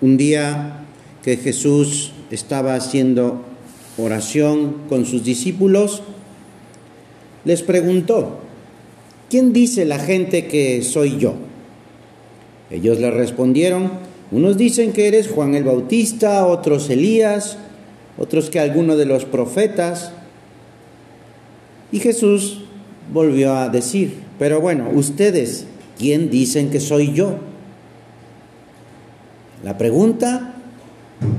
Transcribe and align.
Un 0.00 0.16
día 0.16 0.84
que 1.22 1.36
Jesús 1.36 2.12
estaba 2.30 2.74
haciendo 2.74 3.42
oración 3.98 4.76
con 4.88 5.04
sus 5.04 5.24
discípulos, 5.24 6.02
les 7.44 7.62
preguntó, 7.62 8.38
¿quién 9.28 9.52
dice 9.52 9.84
la 9.84 9.98
gente 9.98 10.46
que 10.46 10.82
soy 10.82 11.18
yo? 11.18 11.34
Ellos 12.70 12.98
le 12.98 13.10
respondieron, 13.10 13.90
unos 14.30 14.56
dicen 14.56 14.92
que 14.92 15.06
eres 15.06 15.28
Juan 15.28 15.54
el 15.54 15.64
Bautista, 15.64 16.46
otros 16.46 16.88
Elías, 16.88 17.58
otros 18.16 18.48
que 18.48 18.58
alguno 18.58 18.96
de 18.96 19.04
los 19.04 19.26
profetas. 19.26 20.12
Y 21.92 21.98
Jesús 21.98 22.62
volvió 23.12 23.54
a 23.54 23.68
decir, 23.68 24.14
pero 24.38 24.62
bueno, 24.62 24.88
ustedes, 24.94 25.66
¿quién 25.98 26.30
dicen 26.30 26.70
que 26.70 26.80
soy 26.80 27.12
yo? 27.12 27.49
La 29.62 29.76
pregunta 29.76 30.54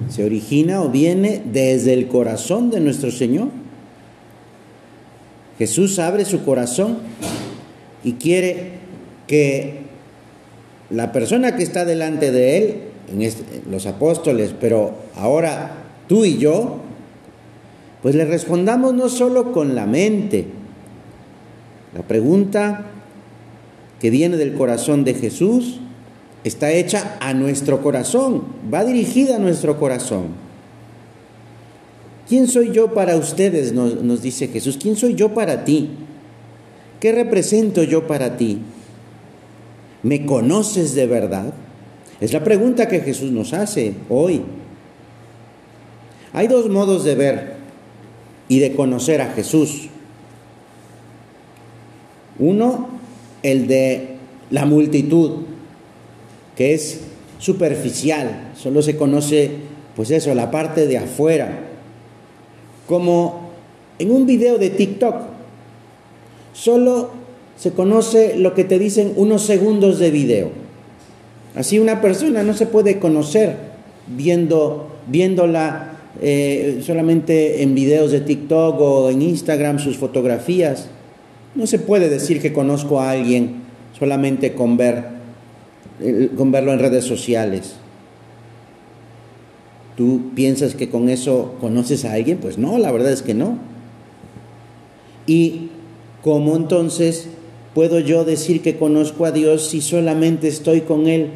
se 0.09 0.23
origina 0.23 0.81
o 0.81 0.89
viene 0.89 1.41
desde 1.52 1.93
el 1.93 2.07
corazón 2.07 2.70
de 2.70 2.79
nuestro 2.79 3.12
Señor. 3.12 3.48
Jesús 5.57 5.98
abre 5.99 6.26
su 6.26 6.43
corazón 6.43 6.99
y 8.03 8.13
quiere 8.13 8.73
que 9.27 9.81
la 10.89 11.12
persona 11.12 11.55
que 11.55 11.63
está 11.63 11.85
delante 11.85 12.31
de 12.31 12.57
él, 12.57 12.76
en 13.12 13.21
este, 13.21 13.62
los 13.70 13.85
apóstoles, 13.85 14.53
pero 14.59 14.95
ahora 15.15 15.77
tú 16.07 16.26
y 16.26 16.38
yo, 16.38 16.77
pues 18.01 18.15
le 18.15 18.26
respondamos 18.26 18.93
no 18.93 19.09
solo 19.09 19.51
con 19.51 19.76
la 19.76 19.85
mente. 19.85 20.45
La 21.95 22.03
pregunta 22.03 22.85
que 23.99 24.09
viene 24.09 24.38
del 24.38 24.53
corazón 24.53 25.03
de 25.03 25.13
Jesús 25.13 25.79
está 26.43 26.71
hecha 26.71 27.17
a 27.19 27.33
nuestro 27.33 27.81
corazón, 27.81 28.43
va 28.73 28.83
dirigida 28.83 29.35
a 29.35 29.39
nuestro 29.39 29.79
corazón. 29.79 30.51
¿Quién 32.27 32.48
soy 32.48 32.71
yo 32.71 32.93
para 32.93 33.17
ustedes? 33.17 33.73
Nos, 33.73 34.21
dice 34.21 34.48
Jesús. 34.48 34.77
¿Quién 34.81 34.95
soy 34.95 35.15
yo 35.15 35.33
para 35.33 35.65
ti? 35.65 35.89
¿Qué 37.01 37.11
represento 37.11 37.83
yo 37.83 38.07
para 38.07 38.37
ti? 38.37 38.59
¿Me 40.03 40.25
conoces 40.25 40.95
de 40.95 41.07
verdad? 41.07 41.53
Es 42.21 42.31
la 42.31 42.41
pregunta 42.41 42.87
que 42.87 43.01
Jesús 43.01 43.31
nos 43.31 43.51
hace 43.51 43.95
hoy. 44.07 44.43
Hay 46.31 46.48
dos 46.48 46.70
modos 46.70 47.03
de 47.03 47.15
ver 47.15 47.55
y 48.48 48.59
de 48.59 48.76
conocer 48.76 49.21
a 49.21 49.33
Jesús. 49.33 49.89
Uno, 52.39 52.87
el 53.43 53.67
de 53.67 54.15
la 54.51 54.65
multitud, 54.65 55.51
que 56.55 56.74
es 56.74 57.02
superficial, 57.40 58.52
solo 58.55 58.82
se 58.82 58.96
conoce, 58.96 59.52
pues 59.96 60.12
eso, 60.12 60.34
la 60.35 60.52
parte 60.52 60.88
de 60.88 60.98
afuera. 60.98 61.68
Como 62.88 63.52
en 63.99 64.12
un 64.12 64.25
video 64.25 64.57
de 64.57 64.69
TikTok, 64.69 65.16
solo 66.53 67.12
se 67.57 67.72
conoce 67.72 68.38
lo 68.38 68.53
que 68.53 68.63
te 68.63 68.79
dicen 68.79 69.13
unos 69.16 69.44
segundos 69.44 70.00
de 70.00 70.12
video. 70.12 70.50
Así 71.56 71.79
una 71.79 72.02
persona 72.02 72.44
no 72.44 72.53
se 72.53 72.66
puede 72.66 73.00
conocer 73.00 73.56
viendo, 74.07 74.88
viéndola 75.07 75.91
eh, 76.22 76.81
solamente 76.84 77.62
en 77.63 77.75
videos 77.75 78.12
de 78.12 78.22
TikTok 78.22 78.79
o 78.79 79.09
en 79.09 79.22
Instagram, 79.22 79.79
sus 79.79 79.97
fotografías. 79.97 80.88
No 81.56 81.68
se 81.68 81.79
puede 81.79 82.09
decir 82.09 82.41
que 82.41 82.53
conozco 82.53 83.00
a 83.00 83.12
alguien 83.12 83.62
solamente 83.97 84.53
con 84.53 84.78
ver 84.78 85.20
con 86.38 86.52
verlo 86.52 86.74
en 86.74 86.80
redes 86.80 87.06
sociales. 87.06 87.75
¿Tú 89.97 90.31
piensas 90.35 90.75
que 90.75 90.90
con 90.90 91.09
eso 91.09 91.56
conoces 91.59 92.06
a 92.06 92.13
alguien? 92.13 92.38
Pues 92.38 92.57
no, 92.57 92.78
la 92.78 92.91
verdad 92.91 93.12
es 93.12 93.22
que 93.22 93.34
no. 93.34 93.57
¿Y 95.28 95.69
cómo 96.23 96.56
entonces 96.56 97.28
puedo 97.75 98.00
yo 98.00 98.25
decir 98.25 98.61
que 98.61 98.78
conozco 98.78 99.25
a 99.25 99.31
Dios 99.31 99.67
si 99.67 99.81
solamente 99.81 100.47
estoy 100.47 100.81
con 100.81 101.07
Él 101.07 101.29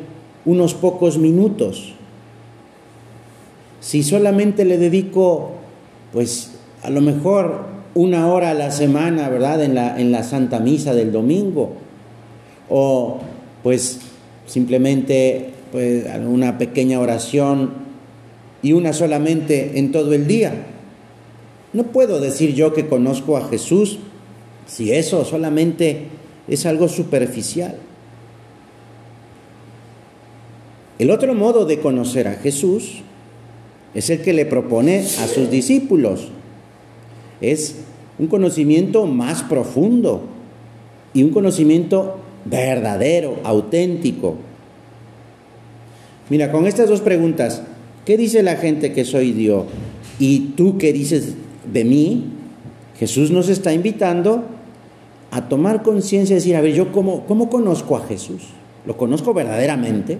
unos 0.46 0.74
pocos 0.74 1.18
minutos? 1.18 1.94
Si 3.82 4.02
solamente 4.02 4.66
le 4.66 4.78
dedico, 4.78 5.52
pues 6.12 6.54
a 6.82 6.90
lo 6.90 7.02
mejor 7.02 7.66
una 7.94 8.34
hora 8.34 8.52
a 8.52 8.54
la 8.56 8.72
semana, 8.72 9.30
¿verdad? 9.30 9.64
En 9.64 9.76
la, 9.76 10.00
en 10.00 10.12
la 10.12 10.24
Santa 10.24 10.60
Misa 10.60 10.96
del 10.96 11.12
domingo. 11.12 11.74
O 12.70 13.20
pues 13.62 14.00
simplemente 14.46 15.50
pues, 15.72 16.06
una 16.26 16.58
pequeña 16.58 17.00
oración 17.00 17.72
y 18.62 18.74
una 18.74 18.94
solamente 18.94 19.78
en 19.78 19.92
todo 19.92 20.14
el 20.14 20.28
día. 20.28 20.68
No 21.74 21.84
puedo 21.88 22.20
decir 22.20 22.54
yo 22.54 22.74
que 22.74 22.88
conozco 22.88 23.38
a 23.38 23.48
Jesús 23.48 24.00
si 24.66 24.92
eso 24.92 25.26
solamente 25.26 26.08
es 26.48 26.66
algo 26.66 26.88
superficial. 26.88 27.76
El 30.98 31.12
otro 31.12 31.34
modo 31.34 31.66
de 31.66 31.80
conocer 31.80 32.28
a 32.28 32.36
Jesús 32.36 33.02
es 33.94 34.10
el 34.10 34.22
que 34.22 34.34
le 34.34 34.46
propone 34.46 35.00
a 35.00 35.28
sus 35.28 35.50
discípulos. 35.50 36.30
Es 37.42 37.76
un 38.18 38.28
conocimiento 38.28 39.06
más 39.06 39.44
profundo 39.44 40.24
y 41.14 41.24
un 41.24 41.32
conocimiento 41.32 42.18
verdadero, 42.46 43.40
auténtico. 43.44 44.36
Mira, 46.30 46.52
con 46.52 46.66
estas 46.68 46.88
dos 46.88 47.02
preguntas, 47.02 47.64
¿qué 48.06 48.18
dice 48.18 48.44
la 48.44 48.56
gente 48.56 48.94
que 48.94 49.04
soy 49.04 49.32
Dios? 49.32 49.66
¿Y 50.20 50.52
tú 50.56 50.78
qué 50.78 50.94
dices 50.94 51.36
de 51.72 51.84
mí? 51.84 52.26
Jesús 52.98 53.32
nos 53.32 53.50
está 53.50 53.74
invitando 53.74 54.46
a 55.32 55.50
tomar 55.50 55.84
conciencia 55.84 56.34
y 56.34 56.38
decir, 56.38 56.56
a 56.56 56.62
ver, 56.62 56.74
yo 56.74 56.92
cómo, 56.92 57.26
cómo 57.26 57.50
conozco 57.50 57.98
a 57.98 58.06
Jesús? 58.06 58.44
¿Lo 58.86 58.96
conozco 58.96 59.34
verdaderamente? 59.34 60.18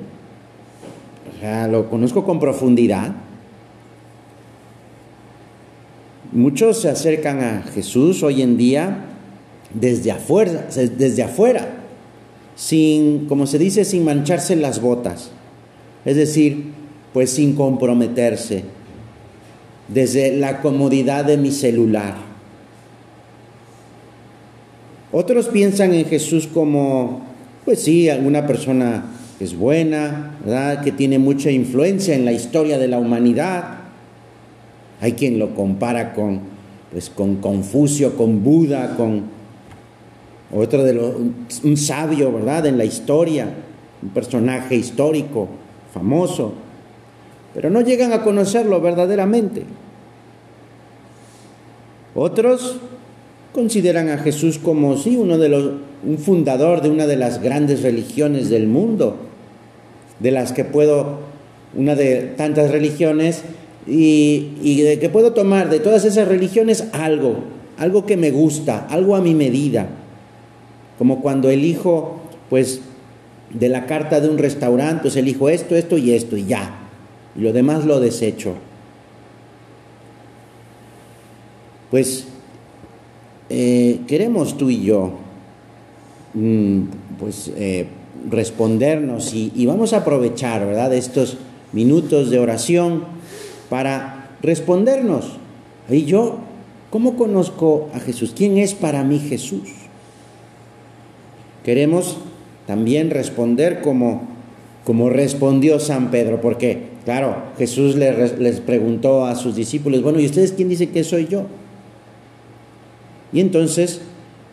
O 1.36 1.40
sea, 1.40 1.68
¿lo 1.68 1.90
conozco 1.90 2.26
con 2.26 2.40
profundidad? 2.40 3.14
Muchos 6.32 6.82
se 6.82 6.90
acercan 6.90 7.42
a 7.42 7.62
Jesús 7.62 8.24
hoy 8.24 8.42
en 8.42 8.58
día 8.58 9.06
desde 9.74 10.12
afuera, 10.12 10.68
desde 10.98 11.24
afuera 11.24 11.75
sin, 12.56 13.26
como 13.28 13.48
se 13.48 13.60
dice, 13.60 13.86
sin 13.86 14.06
mancharse 14.06 14.56
las 14.56 14.82
botas, 14.82 15.32
es 16.06 16.16
decir, 16.16 16.72
pues 17.14 17.30
sin 17.32 17.56
comprometerse, 17.56 18.64
desde 19.88 20.36
la 20.36 20.62
comodidad 20.62 21.26
de 21.26 21.38
mi 21.38 21.52
celular. 21.52 22.16
Otros 25.12 25.48
piensan 25.48 25.94
en 25.94 26.06
Jesús 26.06 26.48
como, 26.48 27.22
pues 27.64 27.82
sí, 27.82 28.10
alguna 28.10 28.48
persona 28.48 29.06
que 29.38 29.46
es 29.46 29.58
buena, 29.58 30.38
¿verdad? 30.44 30.84
que 30.84 30.92
tiene 30.92 31.20
mucha 31.20 31.52
influencia 31.52 32.16
en 32.16 32.26
la 32.26 32.32
historia 32.32 32.78
de 32.78 32.88
la 32.88 33.00
humanidad. 33.00 33.80
Hay 35.02 35.14
quien 35.14 35.40
lo 35.40 35.54
compara 35.56 36.14
con, 36.14 36.42
pues, 36.92 37.10
con 37.10 37.36
Confucio, 37.38 38.16
con 38.18 38.44
Buda, 38.44 38.96
con 38.96 39.35
otro 40.54 40.84
de 40.84 40.94
los, 40.94 41.14
un 41.64 41.78
sabio, 41.78 42.32
¿verdad? 42.32 42.66
En 42.66 42.78
la 42.78 42.86
historia, 42.86 43.48
un 44.02 44.10
personaje 44.10 44.76
histórico, 44.76 45.48
famoso, 45.94 46.54
pero 47.54 47.70
no 47.70 47.82
llegan 47.82 48.14
a 48.14 48.22
conocerlo 48.22 48.82
verdaderamente. 48.82 49.64
Otros 52.14 52.78
consideran 53.54 54.10
a 54.10 54.18
Jesús 54.18 54.60
como 54.60 54.98
sí 54.98 55.16
uno 55.16 55.38
de 55.38 55.50
los 55.50 55.72
un 56.06 56.20
fundador 56.20 56.82
de 56.82 56.90
una 56.90 57.08
de 57.08 57.16
las 57.16 57.42
grandes 57.42 57.82
religiones 57.82 58.50
del 58.50 58.68
mundo, 58.68 59.16
de 60.20 60.30
las 60.30 60.52
que 60.52 60.64
puedo 60.64 61.20
una 61.74 61.96
de 61.96 62.34
tantas 62.38 62.70
religiones 62.70 63.42
y, 63.88 64.52
y 64.62 64.82
de 64.82 65.00
que 65.00 65.10
puedo 65.10 65.34
tomar 65.34 65.70
de 65.70 65.80
todas 65.80 66.06
esas 66.06 66.28
religiones 66.28 66.86
algo, 66.92 67.38
algo 67.78 68.06
que 68.06 68.18
me 68.18 68.30
gusta, 68.30 68.86
algo 68.90 69.16
a 69.16 69.22
mi 69.22 69.34
medida 69.34 69.88
como 70.98 71.22
cuando 71.22 71.50
elijo, 71.50 72.18
pues, 72.50 72.82
de 73.50 73.70
la 73.70 73.86
carta 73.86 74.20
de 74.20 74.30
un 74.30 74.38
restaurante, 74.38 75.04
pues 75.04 75.16
elijo 75.16 75.50
esto, 75.50 75.76
esto 75.76 75.98
y 75.98 76.12
esto 76.12 76.38
y 76.38 76.46
ya. 76.46 76.76
Y 77.36 77.42
lo 77.42 77.54
demás 77.54 77.86
lo 77.86 78.00
desecho. 78.00 78.54
Pues 81.92 82.26
eh, 83.50 84.02
queremos 84.08 84.58
tú 84.58 84.70
y 84.70 84.84
yo, 84.84 85.12
mm, 86.34 86.82
pues, 87.20 87.52
eh, 87.56 87.88
respondernos 88.30 89.34
y, 89.34 89.52
y, 89.56 89.66
vamos 89.66 89.94
a 89.94 89.98
aprovechar, 89.98 90.66
¿verdad?, 90.66 90.94
estos 90.94 91.38
minutos 91.72 92.32
de 92.32 92.40
oración 92.40 93.04
para 93.70 94.32
respondernos. 94.42 95.38
¿Y 95.90 96.06
yo 96.06 96.40
cómo 96.90 97.16
conozco 97.16 97.90
a 97.94 98.00
Jesús? 98.00 98.34
¿Quién 98.36 98.58
es 98.58 98.74
para 98.74 99.04
mí 99.04 99.20
Jesús? 99.20 99.85
Queremos 101.66 102.18
también 102.66 103.10
responder 103.10 103.82
como 103.82 104.36
como 104.86 105.10
respondió 105.10 105.80
San 105.80 106.12
Pedro, 106.12 106.40
porque, 106.40 106.90
claro, 107.04 107.36
Jesús 107.58 107.96
les 107.96 108.60
preguntó 108.60 109.26
a 109.26 109.36
sus 109.36 109.56
discípulos, 109.56 110.04
bueno, 110.04 110.20
¿y 110.20 110.28
ustedes 110.28 110.54
quién 110.54 110.70
dice 110.70 110.90
que 110.90 111.04
soy 111.04 111.28
yo? 111.28 111.48
Y 113.34 113.40
entonces 113.40 114.02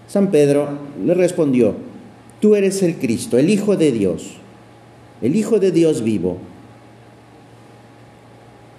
San 0.08 0.30
Pedro 0.30 0.70
le 1.04 1.12
respondió, 1.12 1.74
tú 2.40 2.56
eres 2.56 2.82
el 2.82 2.96
Cristo, 2.96 3.36
el 3.36 3.50
Hijo 3.50 3.76
de 3.76 3.92
Dios, 3.92 4.38
el 5.20 5.36
Hijo 5.36 5.60
de 5.60 5.70
Dios 5.70 6.02
vivo. 6.02 6.38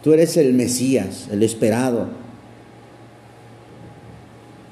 Tú 0.03 0.11
eres 0.11 0.35
el 0.35 0.53
Mesías, 0.53 1.29
el 1.31 1.43
esperado. 1.43 2.07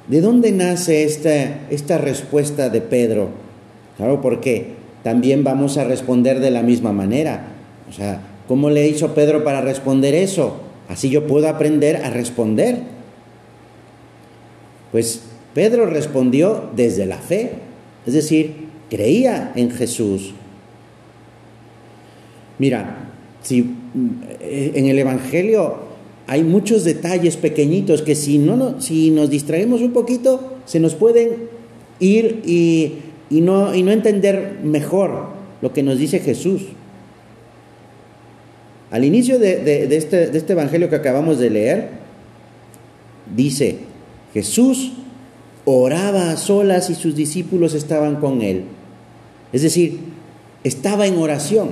¿De 0.08 0.20
dónde 0.20 0.52
nace 0.52 1.04
esta, 1.04 1.70
esta 1.70 2.00
respuesta 2.00 2.70
de 2.70 2.82
Pedro? 2.82 3.51
Claro, 4.02 4.20
porque 4.20 4.66
también 5.04 5.44
vamos 5.44 5.78
a 5.78 5.84
responder 5.84 6.40
de 6.40 6.50
la 6.50 6.64
misma 6.64 6.92
manera. 6.92 7.50
O 7.88 7.94
sea, 7.94 8.20
¿cómo 8.48 8.72
le 8.72 8.88
hizo 8.88 9.14
Pedro 9.14 9.44
para 9.44 9.62
responder 9.62 10.16
eso? 10.16 10.60
Así 10.90 11.12
yo 11.12 11.28
puedo 11.28 11.48
aprender 11.48 11.98
a 11.98 12.10
responder. 12.10 12.80
Pues 14.92 15.22
Pedro 15.54 15.86
respondió 15.86 16.72
desde 16.76 17.06
la 17.06 17.20
fe, 17.20 17.52
es 18.08 18.16
decir, 18.16 18.70
creía 18.90 19.52
en 19.54 19.70
Jesús. 19.70 20.34
Mira, 22.58 23.12
si 23.44 23.76
eh, 24.40 24.72
en 24.74 24.88
el 24.88 24.98
Evangelio 24.98 25.76
hay 26.26 26.44
muchos 26.44 26.86
detalles 26.86 27.38
pequeñitos 27.38 28.02
que 28.02 28.16
si, 28.16 28.40
no, 28.40 28.82
si 28.82 29.12
nos 29.12 29.30
distraemos 29.30 29.82
un 29.82 29.94
poquito, 29.94 30.56
se 30.66 30.80
nos 30.80 30.96
pueden 30.96 31.52
ir 32.00 32.42
y, 32.48 32.94
no, 33.40 33.74
y 33.74 33.84
no 33.84 33.92
entender 33.92 34.60
mejor 34.62 35.28
lo 35.62 35.72
que 35.72 35.84
nos 35.84 35.98
dice 35.98 36.20
Jesús. 36.20 36.64
Al 38.92 39.06
inicio 39.06 39.40
de, 39.40 39.88
este, 39.96 40.28
de 40.28 40.38
este 40.38 40.52
Evangelio 40.52 40.90
que 40.90 40.98
acabamos 40.98 41.40
de 41.40 41.50
leer, 41.50 41.90
dice, 43.34 43.78
Jesús 44.34 44.92
oraba 45.64 46.32
a 46.32 46.38
solas 46.38 46.90
y 46.90 46.96
sus 46.96 47.16
discípulos 47.16 47.74
estaban 47.74 48.18
con 48.18 48.42
él. 48.42 48.66
Es 49.54 49.62
decir, 49.62 50.00
estaba 50.66 51.08
en 51.08 51.18
oración. 51.18 51.70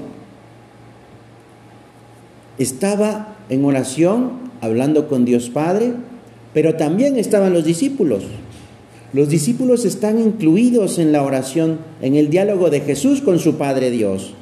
Estaba 2.57 3.35
en 3.49 3.65
oración 3.65 4.51
hablando 4.61 5.09
con 5.09 5.25
Dios 5.25 5.49
Padre, 5.49 5.93
pero 6.53 6.75
también 6.75 7.17
estaban 7.17 7.53
los 7.53 7.65
discípulos. 7.65 8.23
Los 9.11 9.29
discípulos 9.29 9.85
están 9.85 10.19
incluidos 10.19 10.99
en 10.99 11.11
la 11.11 11.23
oración, 11.23 11.79
en 12.01 12.15
el 12.15 12.29
diálogo 12.29 12.69
de 12.69 12.81
Jesús 12.81 13.21
con 13.21 13.39
su 13.39 13.55
Padre 13.55 13.89
Dios. 13.89 14.33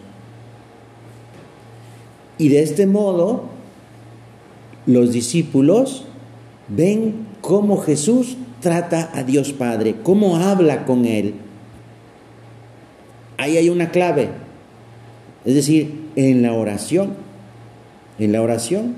Y 2.38 2.50
de 2.50 2.62
este 2.62 2.86
modo, 2.86 3.46
los 4.86 5.12
discípulos 5.12 6.06
ven 6.68 7.28
cómo 7.42 7.78
Jesús 7.78 8.38
trata 8.62 9.10
a 9.14 9.24
Dios 9.24 9.54
Padre, 9.54 9.96
cómo 10.04 10.38
habla 10.38 10.86
con 10.86 11.06
Él. 11.06 11.36
Ahí 13.38 13.58
hay 13.58 13.70
una 13.70 13.92
clave, 13.92 14.30
es 15.46 15.56
decir, 15.56 16.10
en 16.16 16.42
la 16.42 16.54
oración, 16.54 17.14
en 18.20 18.32
la 18.32 18.42
oración. 18.42 18.96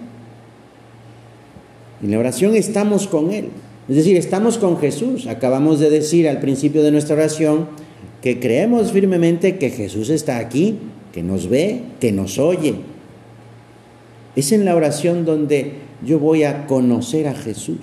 En 2.01 2.11
la 2.11 2.19
oración 2.19 2.55
estamos 2.55 3.07
con 3.07 3.31
Él, 3.31 3.49
es 3.89 3.95
decir, 3.95 4.15
estamos 4.17 4.57
con 4.57 4.77
Jesús. 4.77 5.27
Acabamos 5.27 5.79
de 5.79 5.89
decir 5.89 6.29
al 6.29 6.39
principio 6.39 6.83
de 6.83 6.91
nuestra 6.91 7.15
oración 7.15 7.67
que 8.21 8.39
creemos 8.39 8.91
firmemente 8.91 9.57
que 9.57 9.71
Jesús 9.71 10.09
está 10.09 10.37
aquí, 10.37 10.77
que 11.11 11.23
nos 11.23 11.49
ve, 11.49 11.81
que 11.99 12.11
nos 12.11 12.37
oye. 12.37 12.75
Es 14.35 14.51
en 14.51 14.63
la 14.63 14.75
oración 14.75 15.25
donde 15.25 15.73
yo 16.05 16.19
voy 16.19 16.43
a 16.43 16.67
conocer 16.67 17.27
a 17.27 17.33
Jesús 17.33 17.79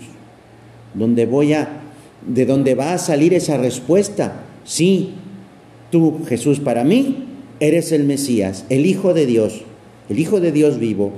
donde 0.97 1.27
voy 1.27 1.53
a, 1.53 1.83
de 2.27 2.47
donde 2.47 2.75
va 2.75 2.95
a 2.95 2.99
salir 2.99 3.35
esa 3.35 3.57
respuesta. 3.59 4.45
Sí, 4.65 5.11
tú, 5.91 6.21
Jesús, 6.27 6.59
para 6.59 6.85
mí 6.85 7.25
eres 7.61 7.93
el 7.93 8.05
Mesías, 8.05 8.65
el 8.69 8.87
Hijo 8.87 9.15
de 9.15 9.27
Dios, 9.27 9.63
el 10.09 10.19
Hijo 10.19 10.41
de 10.41 10.53
Dios 10.53 10.79
vivo. 10.79 11.13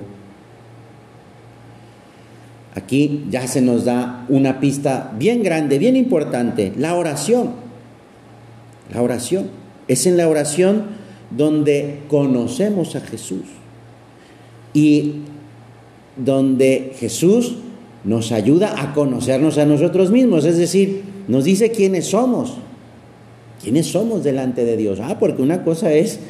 Aquí 2.78 3.24
ya 3.28 3.48
se 3.48 3.60
nos 3.60 3.84
da 3.84 4.24
una 4.28 4.60
pista 4.60 5.12
bien 5.18 5.42
grande, 5.42 5.80
bien 5.80 5.96
importante, 5.96 6.72
la 6.78 6.94
oración. 6.94 7.50
La 8.94 9.02
oración. 9.02 9.50
Es 9.88 10.06
en 10.06 10.16
la 10.16 10.28
oración 10.28 10.84
donde 11.36 12.02
conocemos 12.06 12.94
a 12.94 13.00
Jesús 13.00 13.42
y 14.72 15.22
donde 16.16 16.92
Jesús 17.00 17.56
nos 18.04 18.30
ayuda 18.30 18.80
a 18.80 18.94
conocernos 18.94 19.58
a 19.58 19.66
nosotros 19.66 20.12
mismos, 20.12 20.44
es 20.44 20.56
decir, 20.56 21.02
nos 21.26 21.44
dice 21.44 21.72
quiénes 21.72 22.06
somos, 22.06 22.58
quiénes 23.60 23.86
somos 23.86 24.22
delante 24.22 24.64
de 24.64 24.76
Dios. 24.76 25.00
Ah, 25.02 25.16
porque 25.18 25.42
una 25.42 25.64
cosa 25.64 25.92
es 25.92 26.20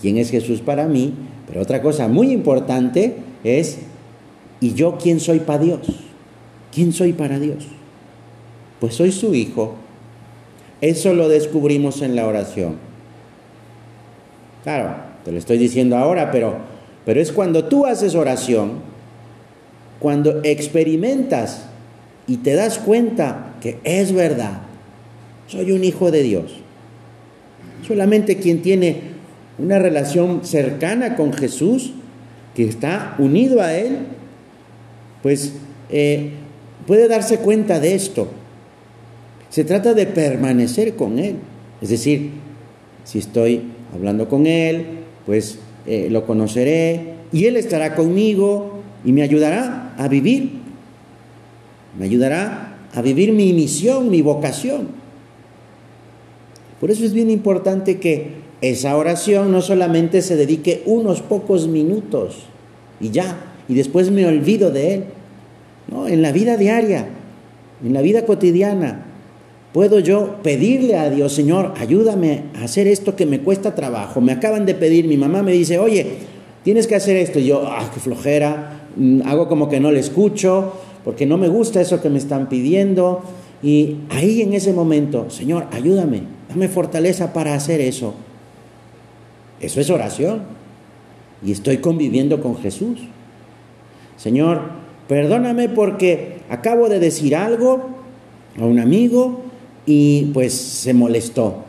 quién 0.00 0.18
es 0.18 0.30
Jesús 0.30 0.60
para 0.60 0.88
mí, 0.88 1.14
pero 1.48 1.62
otra 1.62 1.80
cosa 1.80 2.06
muy 2.06 2.32
importante 2.32 3.16
es, 3.44 3.78
¿y 4.60 4.74
yo 4.74 4.98
quién 4.98 5.20
soy 5.20 5.40
para 5.40 5.62
Dios? 5.62 5.80
¿Quién 6.72 6.92
soy 6.92 7.12
para 7.12 7.38
Dios? 7.38 7.66
Pues 8.80 8.94
soy 8.94 9.12
su 9.12 9.34
hijo. 9.34 9.74
Eso 10.80 11.14
lo 11.14 11.28
descubrimos 11.28 12.02
en 12.02 12.16
la 12.16 12.26
oración. 12.26 12.76
Claro, 14.62 14.96
te 15.24 15.32
lo 15.32 15.38
estoy 15.38 15.58
diciendo 15.58 15.96
ahora, 15.96 16.30
pero, 16.30 16.56
pero 17.04 17.20
es 17.20 17.32
cuando 17.32 17.64
tú 17.64 17.86
haces 17.86 18.14
oración, 18.14 18.80
cuando 19.98 20.40
experimentas 20.42 21.66
y 22.26 22.38
te 22.38 22.54
das 22.54 22.78
cuenta 22.78 23.54
que 23.60 23.78
es 23.84 24.12
verdad, 24.12 24.60
soy 25.46 25.72
un 25.72 25.84
hijo 25.84 26.10
de 26.10 26.22
Dios. 26.22 26.52
Solamente 27.86 28.36
quien 28.36 28.62
tiene 28.62 29.00
una 29.58 29.78
relación 29.78 30.44
cercana 30.44 31.16
con 31.16 31.32
Jesús, 31.32 31.92
que 32.54 32.64
está 32.64 33.14
unido 33.18 33.62
a 33.62 33.74
Él, 33.74 33.98
pues 35.26 35.54
eh, 35.90 36.30
puede 36.86 37.08
darse 37.08 37.38
cuenta 37.38 37.80
de 37.80 37.96
esto. 37.96 38.28
Se 39.50 39.64
trata 39.64 39.92
de 39.92 40.06
permanecer 40.06 40.94
con 40.94 41.18
Él. 41.18 41.34
Es 41.80 41.88
decir, 41.88 42.30
si 43.02 43.18
estoy 43.18 43.62
hablando 43.92 44.28
con 44.28 44.46
Él, 44.46 44.86
pues 45.26 45.58
eh, 45.84 46.06
lo 46.12 46.24
conoceré 46.26 47.14
y 47.32 47.46
Él 47.46 47.56
estará 47.56 47.96
conmigo 47.96 48.78
y 49.04 49.10
me 49.10 49.22
ayudará 49.22 49.96
a 49.98 50.06
vivir, 50.06 50.60
me 51.98 52.04
ayudará 52.04 52.78
a 52.94 53.02
vivir 53.02 53.32
mi 53.32 53.52
misión, 53.52 54.08
mi 54.08 54.22
vocación. 54.22 54.90
Por 56.78 56.92
eso 56.92 57.04
es 57.04 57.12
bien 57.12 57.30
importante 57.30 57.98
que 57.98 58.28
esa 58.60 58.96
oración 58.96 59.50
no 59.50 59.60
solamente 59.60 60.22
se 60.22 60.36
dedique 60.36 60.84
unos 60.86 61.20
pocos 61.20 61.66
minutos 61.66 62.44
y 63.00 63.10
ya, 63.10 63.54
y 63.68 63.74
después 63.74 64.10
me 64.10 64.26
olvido 64.26 64.70
de 64.70 64.94
él. 64.94 65.04
No, 65.88 66.08
en 66.08 66.22
la 66.22 66.32
vida 66.32 66.56
diaria, 66.56 67.06
en 67.84 67.92
la 67.92 68.02
vida 68.02 68.24
cotidiana, 68.24 69.04
puedo 69.72 70.00
yo 70.00 70.36
pedirle 70.42 70.96
a 70.96 71.10
Dios, 71.10 71.32
Señor, 71.32 71.74
ayúdame 71.78 72.44
a 72.58 72.64
hacer 72.64 72.86
esto 72.86 73.14
que 73.14 73.26
me 73.26 73.40
cuesta 73.40 73.74
trabajo. 73.74 74.20
Me 74.20 74.32
acaban 74.32 74.66
de 74.66 74.74
pedir, 74.74 75.06
mi 75.06 75.16
mamá 75.16 75.42
me 75.42 75.52
dice, 75.52 75.78
oye, 75.78 76.06
tienes 76.64 76.86
que 76.86 76.96
hacer 76.96 77.16
esto. 77.16 77.38
Y 77.38 77.46
yo, 77.46 77.62
ah, 77.66 77.90
qué 77.92 78.00
flojera, 78.00 78.76
Mm, 78.96 79.22
hago 79.26 79.46
como 79.46 79.68
que 79.68 79.78
no 79.78 79.92
le 79.92 80.00
escucho, 80.00 80.72
porque 81.04 81.26
no 81.26 81.36
me 81.36 81.48
gusta 81.48 81.80
eso 81.80 82.00
que 82.00 82.08
me 82.08 82.18
están 82.18 82.48
pidiendo. 82.48 83.22
Y 83.62 83.98
ahí 84.10 84.42
en 84.42 84.54
ese 84.54 84.72
momento, 84.72 85.30
Señor, 85.30 85.66
ayúdame, 85.70 86.22
dame 86.48 86.68
fortaleza 86.68 87.32
para 87.32 87.54
hacer 87.54 87.80
eso. 87.80 88.14
Eso 89.60 89.80
es 89.80 89.90
oración. 89.90 90.42
Y 91.44 91.52
estoy 91.52 91.78
conviviendo 91.78 92.40
con 92.40 92.56
Jesús. 92.56 92.98
Señor, 94.16 94.62
perdóname 95.08 95.68
porque 95.68 96.38
acabo 96.48 96.88
de 96.88 96.98
decir 96.98 97.36
algo 97.36 97.88
a 98.58 98.64
un 98.64 98.78
amigo 98.78 99.42
y 99.86 100.30
pues 100.32 100.52
se 100.54 100.94
molestó. 100.94 101.64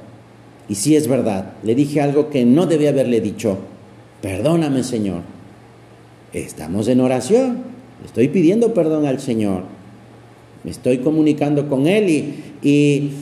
Y 0.69 0.75
sí 0.75 0.95
es 0.95 1.07
verdad, 1.07 1.53
le 1.63 1.75
dije 1.75 2.01
algo 2.01 2.29
que 2.29 2.45
no 2.45 2.65
debía 2.65 2.89
haberle 2.89 3.21
dicho. 3.21 3.57
Perdóname, 4.21 4.83
Señor. 4.83 5.21
Estamos 6.33 6.87
en 6.87 6.99
oración. 6.99 7.63
Estoy 8.03 8.27
pidiendo 8.27 8.73
perdón 8.73 9.05
al 9.05 9.19
Señor. 9.19 9.63
Me 10.63 10.71
estoy 10.71 10.97
comunicando 10.97 11.69
con 11.69 11.87
Él 11.87 12.09
y, 12.09 13.13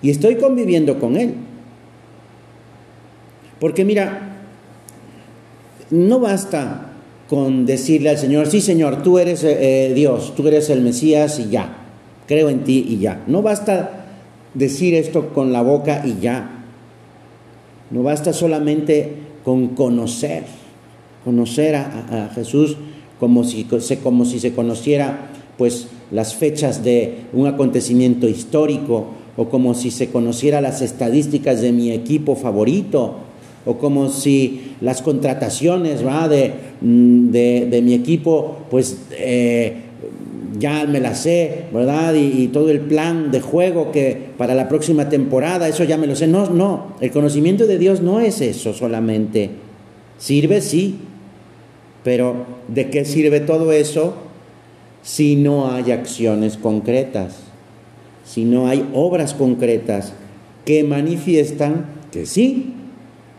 y, 0.00 0.10
estoy 0.10 0.36
conviviendo 0.36 1.00
con 1.00 1.16
Él. 1.16 1.34
Porque 3.58 3.84
mira, 3.84 4.36
no 5.90 6.20
basta 6.20 6.93
con 7.28 7.66
decirle 7.66 8.10
al 8.10 8.18
Señor, 8.18 8.46
sí 8.46 8.60
Señor, 8.60 9.02
tú 9.02 9.18
eres 9.18 9.42
eh, 9.44 9.92
Dios, 9.94 10.34
tú 10.36 10.46
eres 10.46 10.70
el 10.70 10.82
Mesías 10.82 11.38
y 11.38 11.48
ya, 11.50 11.76
creo 12.26 12.48
en 12.50 12.64
ti 12.64 12.84
y 12.88 12.98
ya. 12.98 13.22
No 13.26 13.42
basta 13.42 14.06
decir 14.54 14.94
esto 14.94 15.28
con 15.32 15.52
la 15.52 15.62
boca 15.62 16.02
y 16.04 16.20
ya. 16.20 16.64
No 17.90 18.02
basta 18.02 18.32
solamente 18.32 19.12
con 19.44 19.68
conocer, 19.68 20.44
conocer 21.24 21.76
a, 21.76 22.30
Jesús 22.34 22.76
como 23.20 23.44
si, 23.44 23.66
como 24.02 24.24
si 24.24 24.40
se 24.40 24.54
conociera 24.54 25.30
pues 25.56 25.88
las 26.10 26.34
fechas 26.34 26.82
de 26.82 27.24
un 27.32 27.46
acontecimiento 27.46 28.28
histórico 28.28 29.06
o 29.36 29.48
como 29.48 29.74
si 29.74 29.90
se 29.90 30.10
conociera 30.10 30.60
las 30.60 30.82
estadísticas 30.82 31.60
de 31.60 31.72
mi 31.72 31.90
equipo 31.92 32.36
favorito 32.36 33.16
o 33.66 33.78
como 33.78 34.08
si 34.08 34.74
las 34.80 35.02
contrataciones 35.02 36.02
mm, 36.02 37.30
de, 37.30 37.66
de, 37.70 37.82
mi 37.82 37.94
equipo 37.94 38.58
pues 38.70 38.98
eh, 39.12 39.84
ya 40.58 40.86
me 40.86 41.00
la 41.00 41.14
sé, 41.14 41.64
¿verdad? 41.72 42.14
Y, 42.14 42.48
todo 42.48 42.70
el 42.70 42.80
plan 42.80 43.30
de 43.30 43.40
juego 43.40 43.90
que 43.90 44.16
para 44.38 44.54
la 44.54 44.68
próxima 44.68 45.08
temporada, 45.08 45.68
eso 45.68 45.84
ya 45.84 45.96
me 45.96 46.06
lo 46.06 46.14
sé. 46.14 46.26
No, 46.26 46.48
no, 46.50 46.94
el 47.00 47.10
conocimiento 47.10 47.66
de 47.66 47.78
Dios 47.78 48.00
no 48.00 48.20
es 48.20 48.40
eso 48.40 48.72
solamente. 48.72 49.50
Sirve, 50.18 50.60
sí, 50.60 50.96
pero 52.04 52.46
¿de 52.68 52.90
qué 52.90 53.04
sirve 53.04 53.40
todo 53.40 53.72
eso 53.72 54.14
si 55.02 55.36
no 55.36 55.72
hay 55.72 55.90
acciones 55.90 56.56
concretas? 56.56 57.38
Si 58.24 58.44
no 58.44 58.68
hay 58.68 58.88
obras 58.94 59.34
concretas 59.34 60.12
que 60.64 60.84
manifiestan 60.84 61.86
que 62.10 62.26
sí, 62.26 62.74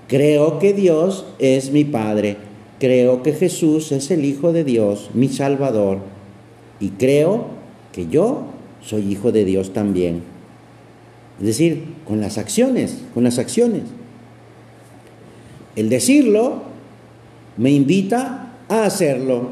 creo 0.07 0.59
que 0.59 0.74
Dios 0.74 1.25
es 1.39 1.71
mi 1.71 1.83
Padre, 1.83 2.38
creo 2.79 3.24
que 3.24 3.33
Jesús 3.33 3.91
es 3.91 4.12
el 4.12 4.25
Hijo 4.25 4.53
de 4.53 4.63
Dios, 4.63 5.09
mi 5.13 5.29
Salvador 5.29 6.15
y 6.79 6.89
creo 6.89 7.45
que 7.91 8.07
yo 8.07 8.43
soy 8.83 9.12
hijo 9.12 9.31
de 9.31 9.45
Dios 9.45 9.74
también. 9.74 10.21
Es 11.39 11.45
decir, 11.47 11.83
con 12.05 12.21
las 12.21 12.38
acciones, 12.38 13.01
con 13.13 13.24
las 13.24 13.39
acciones. 13.39 13.83
El 15.75 15.89
decirlo 15.89 16.63
me 17.57 17.71
invita 17.71 18.53
a 18.69 18.85
hacerlo. 18.85 19.50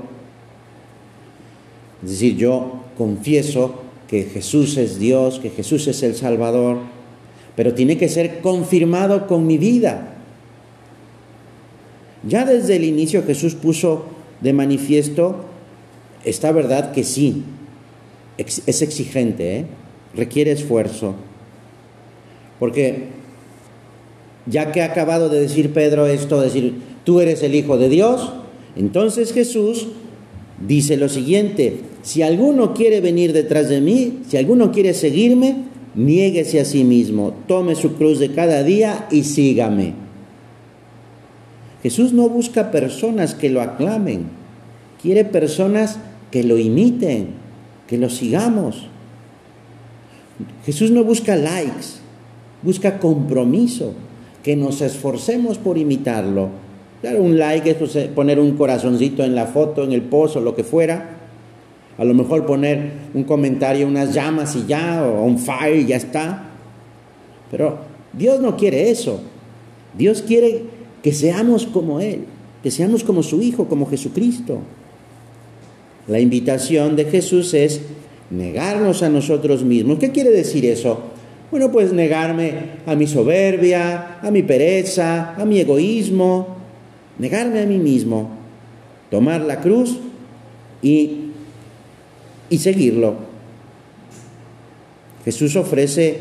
Es 2.03 2.12
decir, 2.12 2.36
yo 2.38 2.83
confieso 2.98 3.75
que 4.07 4.24
Jesús 4.24 4.77
es 4.77 5.00
Dios, 5.00 5.39
que 5.39 5.50
Jesús 5.50 5.88
es 5.88 6.03
el 6.03 6.15
Salvador, 6.15 6.77
pero 7.55 7.74
tiene 7.74 7.98
que 7.98 8.10
ser 8.10 8.41
confirmado 8.41 9.27
con 9.27 9.48
mi 9.48 9.57
vida. 9.57 10.12
Ya 12.27 12.46
desde 12.46 12.75
el 12.75 12.84
inicio 12.84 13.24
Jesús 13.24 13.56
puso 13.56 14.06
de 14.42 14.53
manifiesto 14.53 15.46
Está 16.24 16.53
verdad 16.53 16.94
que 16.94 17.03
sí, 17.03 17.44
es 18.38 18.82
exigente, 18.82 19.58
¿eh? 19.58 19.65
requiere 20.15 20.51
esfuerzo. 20.51 21.15
Porque 22.60 23.08
ya 24.46 24.72
que 24.72 24.82
ha 24.82 24.86
acabado 24.86 25.27
de 25.30 25.42
decir 25.42 25.74
Pedro 25.74 26.08
esto, 26.08 26.39
decir, 26.39 26.75
tú 27.03 27.20
eres 27.20 27.44
el 27.44 27.56
Hijo 27.56 27.77
de 27.77 27.89
Dios, 27.89 28.32
entonces 28.77 29.34
Jesús 29.34 29.88
dice 30.65 30.96
lo 30.96 31.10
siguiente, 31.10 31.82
si 32.03 32.22
alguno 32.22 32.74
quiere 32.74 33.01
venir 33.01 33.34
detrás 33.34 33.68
de 33.68 33.82
mí, 33.82 34.20
si 34.30 34.38
alguno 34.38 34.72
quiere 34.72 34.94
seguirme, 34.94 35.56
niéguese 35.96 36.62
a 36.62 36.65
sí 36.65 36.86
mismo, 36.86 37.34
tome 37.48 37.75
su 37.75 37.96
cruz 37.96 38.20
de 38.20 38.32
cada 38.32 38.63
día 38.63 39.08
y 39.12 39.24
sígame. 39.24 40.02
Jesús 41.84 42.13
no 42.13 42.30
busca 42.30 42.72
personas 42.72 43.36
que 43.36 43.50
lo 43.50 43.62
aclamen, 43.62 44.24
quiere 45.02 45.25
personas 45.25 46.00
que 46.32 46.44
lo 46.44 46.58
imiten, 46.58 47.28
que 47.88 47.98
lo 47.98 48.10
sigamos. 48.10 48.88
Jesús 50.66 50.92
no 50.92 51.04
busca 51.04 51.36
likes, 51.36 52.00
busca 52.63 53.00
compromiso, 53.00 53.94
que 54.44 54.56
nos 54.56 54.82
esforcemos 54.82 55.58
por 55.58 55.78
imitarlo. 55.78 56.50
Claro, 57.02 57.22
un 57.22 57.38
like 57.38 57.70
es 57.70 57.75
pues, 57.75 57.96
eh, 57.98 58.10
poner 58.13 58.40
un 58.40 58.56
corazoncito 58.56 59.24
en 59.25 59.36
la 59.36 59.48
foto, 59.48 59.84
en 59.84 59.92
el 59.92 60.04
pozo, 60.04 60.40
lo 60.40 60.56
que 60.56 60.63
fuera. 60.63 61.18
A 61.98 62.06
lo 62.06 62.13
mejor 62.13 62.46
poner 62.46 62.94
un 63.13 63.25
comentario, 63.25 63.88
unas 63.88 64.13
llamas 64.13 64.56
y 64.56 64.66
ya, 64.66 65.06
o 65.06 65.25
un 65.25 65.38
fire 65.38 65.82
y 65.82 65.86
ya 65.86 65.98
está. 65.98 66.46
Pero 67.52 67.80
Dios 68.13 68.40
no 68.40 68.56
quiere 68.56 68.90
eso. 68.90 69.20
Dios 69.98 70.22
quiere 70.22 70.63
que 71.03 71.13
seamos 71.13 71.67
como 71.67 72.00
Él, 72.00 72.22
que 72.63 72.72
seamos 72.72 73.03
como 73.03 73.22
su 73.22 73.41
Hijo, 73.41 73.67
como 73.67 73.86
Jesucristo. 73.86 74.60
La 76.07 76.19
invitación 76.19 76.95
de 76.95 77.05
Jesús 77.05 77.53
es 77.53 77.81
negarnos 78.31 79.03
a 79.03 79.10
nosotros 79.10 79.63
mismos. 79.63 80.00
¿Qué 80.00 80.12
quiere 80.12 80.31
decir 80.31 80.65
eso? 80.65 81.01
Bueno, 81.51 81.72
pues 81.72 81.93
negarme 81.93 82.79
a 82.86 82.95
mi 82.95 83.05
soberbia, 83.05 84.19
a 84.22 84.31
mi 84.31 84.41
pereza, 84.43 85.36
a 85.36 85.45
mi 85.45 85.60
egoísmo, 85.60 86.55
negarme 87.19 87.62
a 87.62 87.65
mí 87.65 87.77
mismo, 87.77 88.29
tomar 89.12 89.41
la 89.41 89.60
cruz 89.62 90.00
y, 90.81 91.31
y 92.50 92.57
seguirlo. 92.57 93.15
Jesús 95.25 95.55
ofrece, 95.55 96.19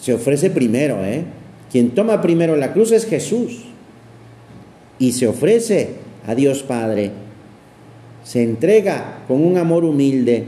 se 0.00 0.14
ofrece 0.14 0.50
primero, 0.50 1.04
¿eh? 1.04 1.24
Quien 1.70 1.90
toma 1.90 2.22
primero 2.22 2.56
la 2.56 2.72
cruz 2.72 2.92
es 2.92 3.06
Jesús 3.06 3.64
y 4.98 5.12
se 5.12 5.28
ofrece 5.28 5.90
a 6.26 6.34
Dios 6.34 6.62
Padre 6.62 7.12
se 8.28 8.42
entrega 8.42 9.20
con 9.26 9.42
un 9.42 9.56
amor 9.56 9.84
humilde. 9.84 10.44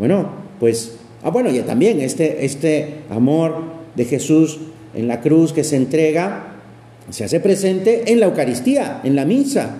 Bueno, 0.00 0.28
pues, 0.58 0.96
ah, 1.22 1.30
bueno, 1.30 1.48
y 1.48 1.60
también 1.60 2.00
este, 2.00 2.44
este 2.44 3.02
amor 3.08 3.62
de 3.94 4.04
Jesús 4.04 4.58
en 4.94 5.06
la 5.06 5.20
cruz 5.20 5.52
que 5.52 5.62
se 5.62 5.76
entrega, 5.76 6.56
se 7.08 7.22
hace 7.22 7.38
presente 7.38 8.10
en 8.10 8.18
la 8.18 8.26
Eucaristía, 8.26 9.00
en 9.04 9.14
la 9.14 9.24
misa. 9.24 9.76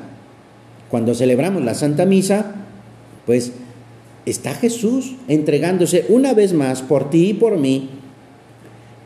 Cuando 0.91 1.13
celebramos 1.13 1.65
la 1.65 1.75
Santa 1.75 2.07
Misa, 2.07 2.55
pues 3.27 3.51
está 4.27 4.55
Jesús 4.55 5.17
entregándose 5.27 6.05
una 6.09 6.35
vez 6.35 6.53
más 6.53 6.83
por 6.83 7.11
ti 7.11 7.31
y 7.31 7.35
por 7.35 7.59
mí 7.59 7.91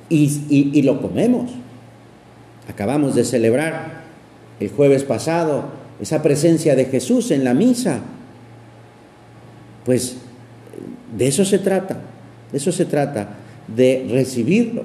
y, 0.09 0.83
lo 0.83 1.01
comemos. 1.01 1.51
Acabamos 2.69 3.15
de 3.15 3.25
celebrar 3.25 4.03
el 4.61 4.71
jueves 4.71 5.05
pasado 5.05 5.65
esa 6.01 6.23
presencia 6.23 6.77
de 6.77 6.85
Jesús 6.87 7.31
en 7.31 7.45
la 7.45 7.55
misa. 7.55 8.01
Pues 9.85 10.17
de 11.17 11.27
eso 11.27 11.45
se 11.45 11.59
trata, 11.59 12.01
de 12.53 12.59
eso 12.59 12.73
se 12.73 12.85
trata, 12.85 13.37
de 13.67 14.07
recibirlo. 14.11 14.85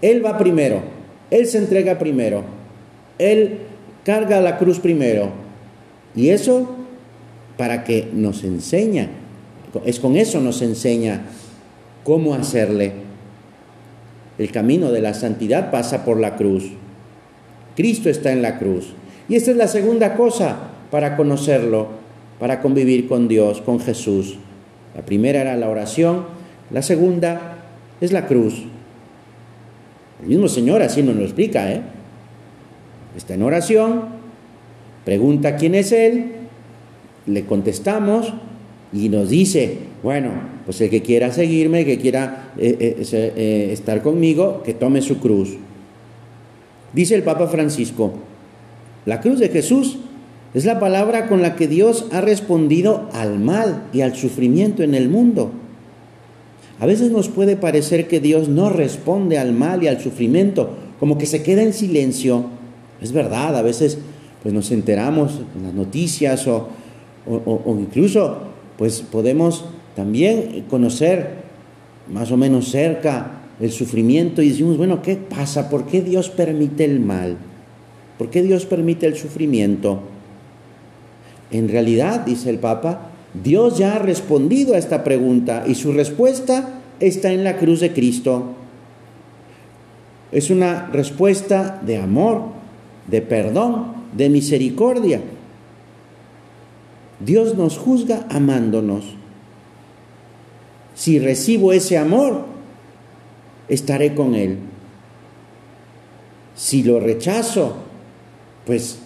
Él 0.00 0.24
va 0.24 0.38
primero, 0.38 0.82
Él 1.30 1.46
se 1.46 1.58
entrega 1.58 1.98
primero, 1.98 2.44
Él 3.18 3.58
carga 4.04 4.40
la 4.40 4.56
cruz 4.56 4.78
primero. 4.78 5.30
Y 6.14 6.30
eso 6.30 6.76
para 7.56 7.84
que 7.84 8.08
nos 8.12 8.42
enseña, 8.44 9.08
es 9.84 10.00
con 10.00 10.16
eso 10.16 10.40
nos 10.40 10.62
enseña 10.62 11.22
cómo 12.04 12.34
hacerle. 12.34 13.09
El 14.40 14.50
camino 14.52 14.90
de 14.90 15.02
la 15.02 15.12
santidad 15.12 15.70
pasa 15.70 16.02
por 16.02 16.18
la 16.18 16.36
cruz. 16.36 16.64
Cristo 17.76 18.08
está 18.08 18.32
en 18.32 18.40
la 18.40 18.58
cruz. 18.58 18.94
Y 19.28 19.34
esta 19.34 19.50
es 19.50 19.58
la 19.58 19.68
segunda 19.68 20.14
cosa 20.16 20.56
para 20.90 21.14
conocerlo, 21.14 21.88
para 22.38 22.62
convivir 22.62 23.06
con 23.06 23.28
Dios, 23.28 23.60
con 23.60 23.80
Jesús. 23.80 24.38
La 24.96 25.02
primera 25.02 25.42
era 25.42 25.56
la 25.56 25.68
oración, 25.68 26.24
la 26.70 26.80
segunda 26.80 27.58
es 28.00 28.12
la 28.12 28.26
cruz. 28.26 28.64
El 30.22 30.28
mismo 30.28 30.48
Señor 30.48 30.80
así 30.80 31.02
nos 31.02 31.16
lo 31.16 31.22
explica, 31.22 31.70
¿eh? 31.70 31.82
Está 33.14 33.34
en 33.34 33.42
oración, 33.42 34.04
pregunta 35.04 35.56
quién 35.56 35.74
es 35.74 35.92
Él, 35.92 36.32
le 37.26 37.44
contestamos 37.44 38.32
y 38.92 39.08
nos 39.08 39.30
dice, 39.30 39.78
bueno, 40.02 40.30
pues 40.64 40.80
el 40.80 40.90
que 40.90 41.02
quiera 41.02 41.32
seguirme, 41.32 41.84
que 41.84 41.98
quiera 41.98 42.52
eh, 42.58 42.76
eh, 42.80 43.06
eh, 43.12 43.68
estar 43.72 44.02
conmigo, 44.02 44.62
que 44.64 44.74
tome 44.74 45.00
su 45.00 45.18
cruz. 45.18 45.56
Dice 46.92 47.14
el 47.14 47.22
Papa 47.22 47.46
Francisco, 47.46 48.12
la 49.06 49.20
cruz 49.20 49.38
de 49.38 49.48
Jesús 49.48 49.98
es 50.54 50.64
la 50.64 50.80
palabra 50.80 51.28
con 51.28 51.40
la 51.42 51.54
que 51.54 51.68
Dios 51.68 52.06
ha 52.10 52.20
respondido 52.20 53.08
al 53.12 53.38
mal 53.38 53.84
y 53.92 54.00
al 54.00 54.16
sufrimiento 54.16 54.82
en 54.82 54.94
el 54.94 55.08
mundo. 55.08 55.52
A 56.80 56.86
veces 56.86 57.12
nos 57.12 57.28
puede 57.28 57.56
parecer 57.56 58.08
que 58.08 58.20
Dios 58.20 58.48
no 58.48 58.70
responde 58.70 59.38
al 59.38 59.52
mal 59.52 59.84
y 59.84 59.86
al 59.86 60.00
sufrimiento, 60.00 60.70
como 60.98 61.18
que 61.18 61.26
se 61.26 61.44
queda 61.44 61.62
en 61.62 61.72
silencio. 61.72 62.46
Es 63.00 63.12
verdad, 63.12 63.56
a 63.56 63.62
veces 63.62 63.98
pues 64.42 64.52
nos 64.52 64.72
enteramos 64.72 65.40
en 65.56 65.62
las 65.62 65.74
noticias 65.74 66.48
o, 66.48 66.68
o 67.26 67.76
incluso 67.78 68.49
pues 68.80 69.02
podemos 69.02 69.66
también 69.94 70.64
conocer 70.70 71.34
más 72.10 72.32
o 72.32 72.38
menos 72.38 72.70
cerca 72.70 73.42
el 73.60 73.72
sufrimiento 73.72 74.40
y 74.40 74.48
decimos, 74.48 74.78
bueno, 74.78 75.02
¿qué 75.02 75.16
pasa? 75.16 75.68
¿Por 75.68 75.84
qué 75.84 76.00
Dios 76.00 76.30
permite 76.30 76.86
el 76.86 76.98
mal? 76.98 77.36
¿Por 78.16 78.30
qué 78.30 78.42
Dios 78.42 78.64
permite 78.64 79.04
el 79.04 79.16
sufrimiento? 79.16 80.00
En 81.50 81.68
realidad, 81.68 82.20
dice 82.24 82.48
el 82.48 82.58
Papa, 82.58 83.10
Dios 83.34 83.76
ya 83.76 83.96
ha 83.96 83.98
respondido 83.98 84.72
a 84.72 84.78
esta 84.78 85.04
pregunta 85.04 85.64
y 85.66 85.74
su 85.74 85.92
respuesta 85.92 86.80
está 87.00 87.30
en 87.34 87.44
la 87.44 87.58
cruz 87.58 87.80
de 87.80 87.92
Cristo. 87.92 88.54
es 90.32 90.48
una 90.48 90.86
respuesta 90.86 91.82
de 91.84 91.98
amor, 91.98 92.44
de 93.08 93.20
perdón, 93.20 93.92
de 94.16 94.30
misericordia. 94.30 95.20
Dios 97.20 97.56
nos 97.56 97.78
juzga 97.78 98.26
amándonos. 98.30 99.04
Si 100.94 101.18
recibo 101.18 101.72
ese 101.72 101.98
amor, 101.98 102.44
estaré 103.68 104.14
con 104.14 104.34
Él. 104.34 104.58
Si 106.54 106.82
lo 106.82 107.00
rechazo, 107.00 107.76
pues 108.66 108.98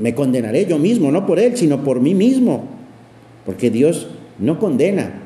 me 0.00 0.14
condenaré 0.14 0.66
yo 0.66 0.78
mismo, 0.78 1.10
no 1.10 1.26
por 1.26 1.38
Él, 1.38 1.56
sino 1.56 1.82
por 1.84 2.00
mí 2.00 2.14
mismo. 2.14 2.64
Porque 3.44 3.70
Dios 3.70 4.08
no 4.38 4.58
condena, 4.58 5.22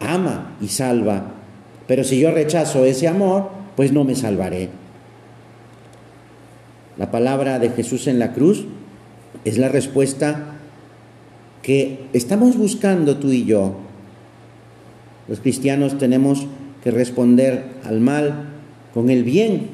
ama 0.00 0.56
y 0.60 0.68
salva. 0.68 1.32
Pero 1.86 2.04
si 2.04 2.20
yo 2.20 2.30
rechazo 2.30 2.84
ese 2.84 3.08
amor, 3.08 3.48
pues 3.76 3.92
no 3.92 4.04
me 4.04 4.14
salvaré. 4.14 4.68
La 6.96 7.10
palabra 7.10 7.58
de 7.58 7.70
Jesús 7.70 8.06
en 8.06 8.18
la 8.18 8.32
cruz 8.32 8.66
es 9.44 9.58
la 9.58 9.68
respuesta 9.68 10.56
que 11.62 12.06
estamos 12.12 12.56
buscando 12.56 13.18
tú 13.18 13.30
y 13.30 13.44
yo. 13.44 13.74
Los 15.28 15.40
cristianos 15.40 15.98
tenemos 15.98 16.46
que 16.82 16.90
responder 16.90 17.64
al 17.84 18.00
mal 18.00 18.50
con 18.94 19.10
el 19.10 19.24
bien, 19.24 19.68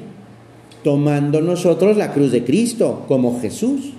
tomando 0.83 1.41
nosotros 1.41 1.97
la 1.97 2.11
cruz 2.11 2.31
de 2.31 2.43
Cristo 2.43 3.05
como 3.07 3.39
Jesús. 3.39 3.93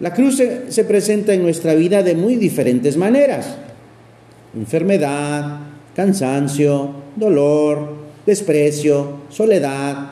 La 0.00 0.12
cruz 0.12 0.36
se, 0.36 0.84
presenta 0.84 1.32
en 1.32 1.42
nuestra 1.42 1.74
vida 1.74 2.02
de 2.02 2.14
muy 2.14 2.36
diferentes 2.36 2.96
maneras. 2.96 3.56
Enfermedad, 4.54 5.60
cansancio, 5.94 6.90
dolor, 7.16 7.94
desprecio, 8.26 9.18
soledad. 9.30 10.10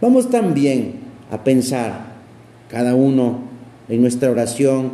Vamos 0.00 0.28
también 0.28 1.01
a 1.32 1.42
pensar 1.42 2.12
cada 2.70 2.94
uno 2.94 3.40
en 3.88 4.00
nuestra 4.00 4.30
oración 4.30 4.92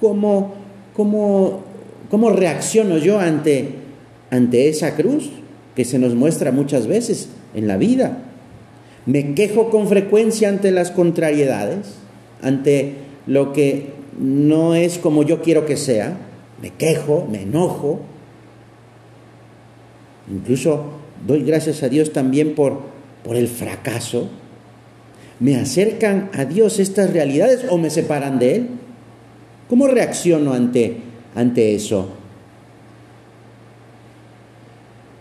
cómo, 0.00 0.54
cómo, 0.94 1.64
cómo 2.10 2.30
reacciono 2.30 2.98
yo 2.98 3.18
ante, 3.18 3.70
ante 4.30 4.68
esa 4.68 4.94
cruz 4.94 5.30
que 5.74 5.84
se 5.84 5.98
nos 5.98 6.14
muestra 6.14 6.52
muchas 6.52 6.86
veces 6.86 7.30
en 7.54 7.66
la 7.66 7.76
vida. 7.76 8.18
Me 9.06 9.34
quejo 9.34 9.70
con 9.70 9.88
frecuencia 9.88 10.48
ante 10.48 10.70
las 10.70 10.92
contrariedades 10.92 11.96
ante 12.42 12.94
lo 13.26 13.52
que 13.52 13.86
no 14.18 14.74
es 14.74 14.98
como 14.98 15.22
yo 15.22 15.42
quiero 15.42 15.66
que 15.66 15.76
sea, 15.76 16.16
me 16.60 16.70
quejo, 16.70 17.26
me 17.30 17.42
enojo. 17.42 18.00
Incluso 20.30 20.84
doy 21.26 21.42
gracias 21.42 21.82
a 21.82 21.88
Dios 21.88 22.12
también 22.12 22.54
por, 22.54 22.80
por 23.24 23.36
el 23.36 23.48
fracaso. 23.48 24.28
¿Me 25.40 25.56
acercan 25.56 26.30
a 26.32 26.44
Dios 26.44 26.80
estas 26.80 27.12
realidades 27.12 27.66
o 27.70 27.78
me 27.78 27.90
separan 27.90 28.38
de 28.38 28.56
Él? 28.56 28.68
¿Cómo 29.68 29.86
reacciono 29.86 30.52
ante, 30.52 30.96
ante 31.34 31.74
eso? 31.74 32.08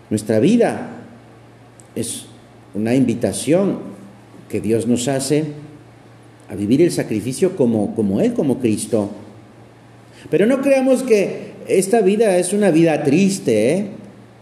Nuestra 0.09 0.39
vida 0.39 0.89
es 1.95 2.25
una 2.73 2.95
invitación 2.95 3.79
que 4.49 4.61
Dios 4.61 4.87
nos 4.87 5.07
hace 5.07 5.45
a 6.49 6.55
vivir 6.55 6.81
el 6.81 6.91
sacrificio 6.91 7.55
como, 7.55 7.93
como 7.93 8.21
Él, 8.21 8.33
como 8.33 8.59
Cristo. 8.59 9.11
Pero 10.29 10.45
no 10.45 10.61
creamos 10.61 11.03
que 11.03 11.53
esta 11.67 12.01
vida 12.01 12.37
es 12.37 12.53
una 12.53 12.71
vida 12.71 13.03
triste, 13.03 13.73
¿eh? 13.73 13.87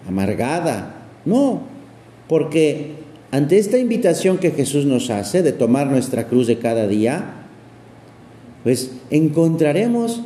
amargada. 0.08 1.08
No, 1.26 1.64
porque 2.28 3.05
ante 3.36 3.58
esta 3.58 3.78
invitación 3.78 4.38
que 4.38 4.52
Jesús 4.52 4.86
nos 4.86 5.10
hace 5.10 5.44
de 5.44 5.52
tomar 5.52 5.88
nuestra 5.88 6.30
cruz 6.30 6.48
de 6.48 6.58
cada 6.58 6.88
día, 6.88 7.34
pues 8.64 8.92
encontraremos 9.10 10.22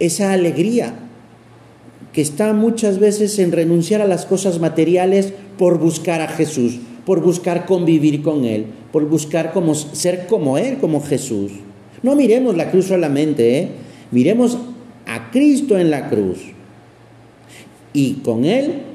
esa 0.00 0.34
alegría 0.34 0.92
que 2.12 2.20
está 2.20 2.52
muchas 2.52 2.98
veces 2.98 3.38
en 3.38 3.52
renunciar 3.52 4.02
a 4.02 4.06
las 4.06 4.26
cosas 4.26 4.60
materiales 4.60 5.32
por 5.56 5.78
buscar 5.78 6.20
a 6.20 6.28
Jesús, 6.28 6.78
por 7.06 7.22
buscar 7.22 7.64
convivir 7.64 8.20
con 8.20 8.44
Él, 8.44 8.66
por 8.92 9.08
buscar 9.08 9.54
ser 9.94 10.26
como 10.26 10.58
Él, 10.58 10.76
como 10.76 11.02
Jesús. 11.02 11.52
No 12.02 12.14
miremos 12.16 12.54
la 12.54 12.70
cruz 12.70 12.84
solamente, 12.84 13.60
¿eh? 13.60 13.68
miremos 14.10 14.58
a 15.06 15.30
Cristo 15.30 15.78
en 15.78 15.90
la 15.90 16.10
cruz. 16.10 16.36
Y 17.94 18.16
con 18.16 18.44
Él 18.44 18.91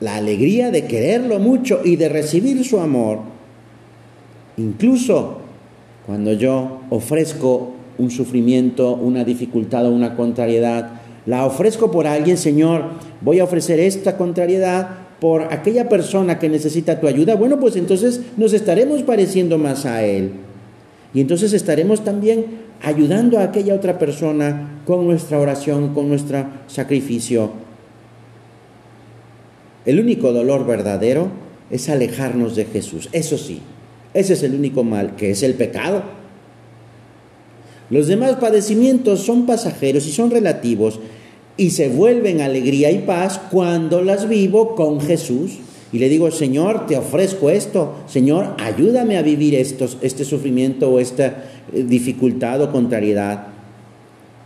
la 0.00 0.16
alegría 0.16 0.70
de 0.70 0.86
quererlo 0.86 1.38
mucho 1.38 1.80
y 1.84 1.96
de 1.96 2.08
recibir 2.08 2.64
su 2.64 2.80
amor. 2.80 3.20
Incluso 4.56 5.38
cuando 6.06 6.32
yo 6.32 6.80
ofrezco 6.90 7.72
un 7.98 8.10
sufrimiento, 8.10 8.94
una 8.94 9.24
dificultad 9.24 9.86
o 9.86 9.90
una 9.90 10.16
contrariedad, 10.16 10.92
la 11.26 11.44
ofrezco 11.44 11.90
por 11.90 12.06
alguien, 12.06 12.36
Señor, 12.36 12.84
voy 13.20 13.40
a 13.40 13.44
ofrecer 13.44 13.80
esta 13.80 14.16
contrariedad 14.16 14.88
por 15.20 15.52
aquella 15.52 15.88
persona 15.88 16.38
que 16.38 16.48
necesita 16.48 17.00
tu 17.00 17.08
ayuda, 17.08 17.34
bueno, 17.34 17.58
pues 17.58 17.76
entonces 17.76 18.20
nos 18.36 18.52
estaremos 18.52 19.02
pareciendo 19.02 19.58
más 19.58 19.84
a 19.84 20.04
Él. 20.04 20.30
Y 21.12 21.20
entonces 21.20 21.52
estaremos 21.52 22.04
también 22.04 22.46
ayudando 22.82 23.38
a 23.38 23.44
aquella 23.44 23.74
otra 23.74 23.98
persona 23.98 24.80
con 24.86 25.06
nuestra 25.06 25.38
oración, 25.38 25.92
con 25.92 26.08
nuestro 26.08 26.46
sacrificio. 26.68 27.50
El 29.88 30.00
único 30.00 30.34
dolor 30.34 30.66
verdadero 30.66 31.30
es 31.70 31.88
alejarnos 31.88 32.54
de 32.54 32.66
Jesús. 32.66 33.08
Eso 33.12 33.38
sí, 33.38 33.60
ese 34.12 34.34
es 34.34 34.42
el 34.42 34.54
único 34.54 34.84
mal, 34.84 35.16
que 35.16 35.30
es 35.30 35.42
el 35.42 35.54
pecado. 35.54 36.02
Los 37.88 38.06
demás 38.06 38.36
padecimientos 38.36 39.20
son 39.20 39.46
pasajeros 39.46 40.06
y 40.06 40.12
son 40.12 40.30
relativos 40.30 41.00
y 41.56 41.70
se 41.70 41.88
vuelven 41.88 42.42
alegría 42.42 42.90
y 42.90 42.98
paz 42.98 43.40
cuando 43.50 44.02
las 44.02 44.28
vivo 44.28 44.74
con 44.74 45.00
Jesús. 45.00 45.56
Y 45.90 46.00
le 46.00 46.10
digo, 46.10 46.30
Señor, 46.30 46.86
te 46.86 46.98
ofrezco 46.98 47.48
esto. 47.48 47.94
Señor, 48.08 48.56
ayúdame 48.58 49.16
a 49.16 49.22
vivir 49.22 49.54
estos, 49.54 49.96
este 50.02 50.26
sufrimiento 50.26 50.90
o 50.90 50.98
esta 50.98 51.44
eh, 51.72 51.82
dificultad 51.82 52.60
o 52.60 52.70
contrariedad. 52.70 53.46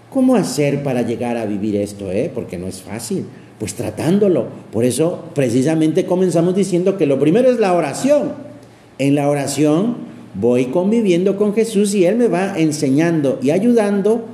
¿Cómo 0.09 0.37
hacer 0.37 0.85
para 0.85 1.03
llegar 1.03 1.37
a 1.37 1.47
vivir 1.47 1.75
esto? 1.75 2.13
Eh? 2.13 2.31
Porque 2.33 2.59
no 2.59 2.69
es 2.69 2.81
fácil. 2.81 3.25
Pues 3.63 3.75
tratándolo. 3.75 4.47
Por 4.73 4.85
eso 4.85 5.23
precisamente 5.37 6.05
comenzamos 6.05 6.57
diciendo 6.57 6.99
que 6.99 7.07
lo 7.07 7.21
primero 7.21 7.49
es 7.49 7.61
la 7.61 7.75
oración. 7.75 8.33
En 8.99 9.15
la 9.15 9.29
oración 9.29 9.99
voy 10.35 10.65
conviviendo 10.65 11.37
con 11.37 11.55
Jesús 11.55 11.95
y 11.95 12.05
Él 12.05 12.17
me 12.17 12.27
va 12.27 12.59
enseñando 12.59 13.39
y 13.41 13.51
ayudando 13.51 14.25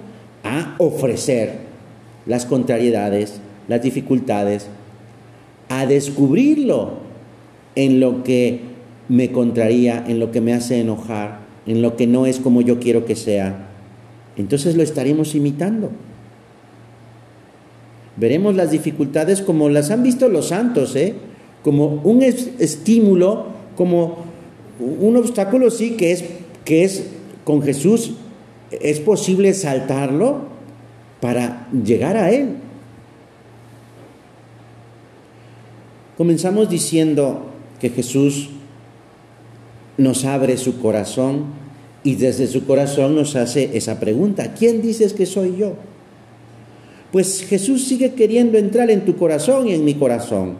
a 0.44 0.76
ofrecer 0.78 1.56
las 2.24 2.46
contrariedades, 2.46 3.34
las 3.68 3.82
dificultades, 3.82 4.68
a 5.68 5.84
descubrirlo 5.84 6.92
en 7.74 8.00
lo 8.00 8.24
que 8.24 8.60
me 9.10 9.30
contraría, 9.30 10.02
en 10.08 10.20
lo 10.20 10.32
que 10.32 10.40
me 10.40 10.54
hace 10.54 10.80
enojar, 10.80 11.40
en 11.66 11.82
lo 11.82 11.96
que 11.96 12.06
no 12.06 12.24
es 12.24 12.38
como 12.38 12.62
yo 12.62 12.80
quiero 12.80 13.04
que 13.04 13.14
sea. 13.14 13.68
Entonces 14.38 14.74
lo 14.74 14.82
estaremos 14.82 15.34
imitando. 15.34 15.90
Veremos 18.18 18.56
las 18.56 18.70
dificultades 18.70 19.42
como 19.42 19.68
las 19.68 19.90
han 19.90 20.02
visto 20.02 20.28
los 20.28 20.48
santos, 20.48 20.96
¿eh? 20.96 21.14
como 21.62 22.00
un 22.04 22.22
estímulo, 22.22 23.46
como 23.76 24.18
un 24.80 25.16
obstáculo, 25.16 25.70
sí, 25.70 25.92
que 25.92 26.12
es, 26.12 26.24
que 26.64 26.84
es 26.84 27.04
con 27.44 27.62
Jesús, 27.62 28.14
es 28.70 29.00
posible 29.00 29.54
saltarlo, 29.54 30.48
para 31.20 31.68
llegar 31.72 32.16
a 32.16 32.30
Él. 32.30 32.56
Comenzamos 36.16 36.68
diciendo 36.68 37.46
que 37.80 37.90
Jesús 37.90 38.50
nos 39.96 40.24
abre 40.24 40.56
su 40.56 40.80
corazón 40.80 41.46
y 42.04 42.14
desde 42.14 42.46
su 42.46 42.66
corazón 42.66 43.14
nos 43.14 43.36
hace 43.36 43.76
esa 43.76 44.00
pregunta, 44.00 44.54
¿quién 44.54 44.82
dices 44.82 45.12
que 45.12 45.26
soy 45.26 45.56
yo? 45.56 45.74
Pues 47.12 47.44
Jesús 47.44 47.84
sigue 47.84 48.12
queriendo 48.12 48.58
entrar 48.58 48.90
en 48.90 49.04
tu 49.04 49.16
corazón 49.16 49.68
y 49.68 49.74
en 49.74 49.84
mi 49.84 49.94
corazón. 49.94 50.56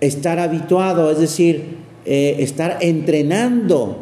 Estar 0.00 0.38
habituado, 0.38 1.10
es 1.10 1.18
decir, 1.18 1.76
eh, 2.06 2.36
estar 2.38 2.78
entrenando 2.80 3.98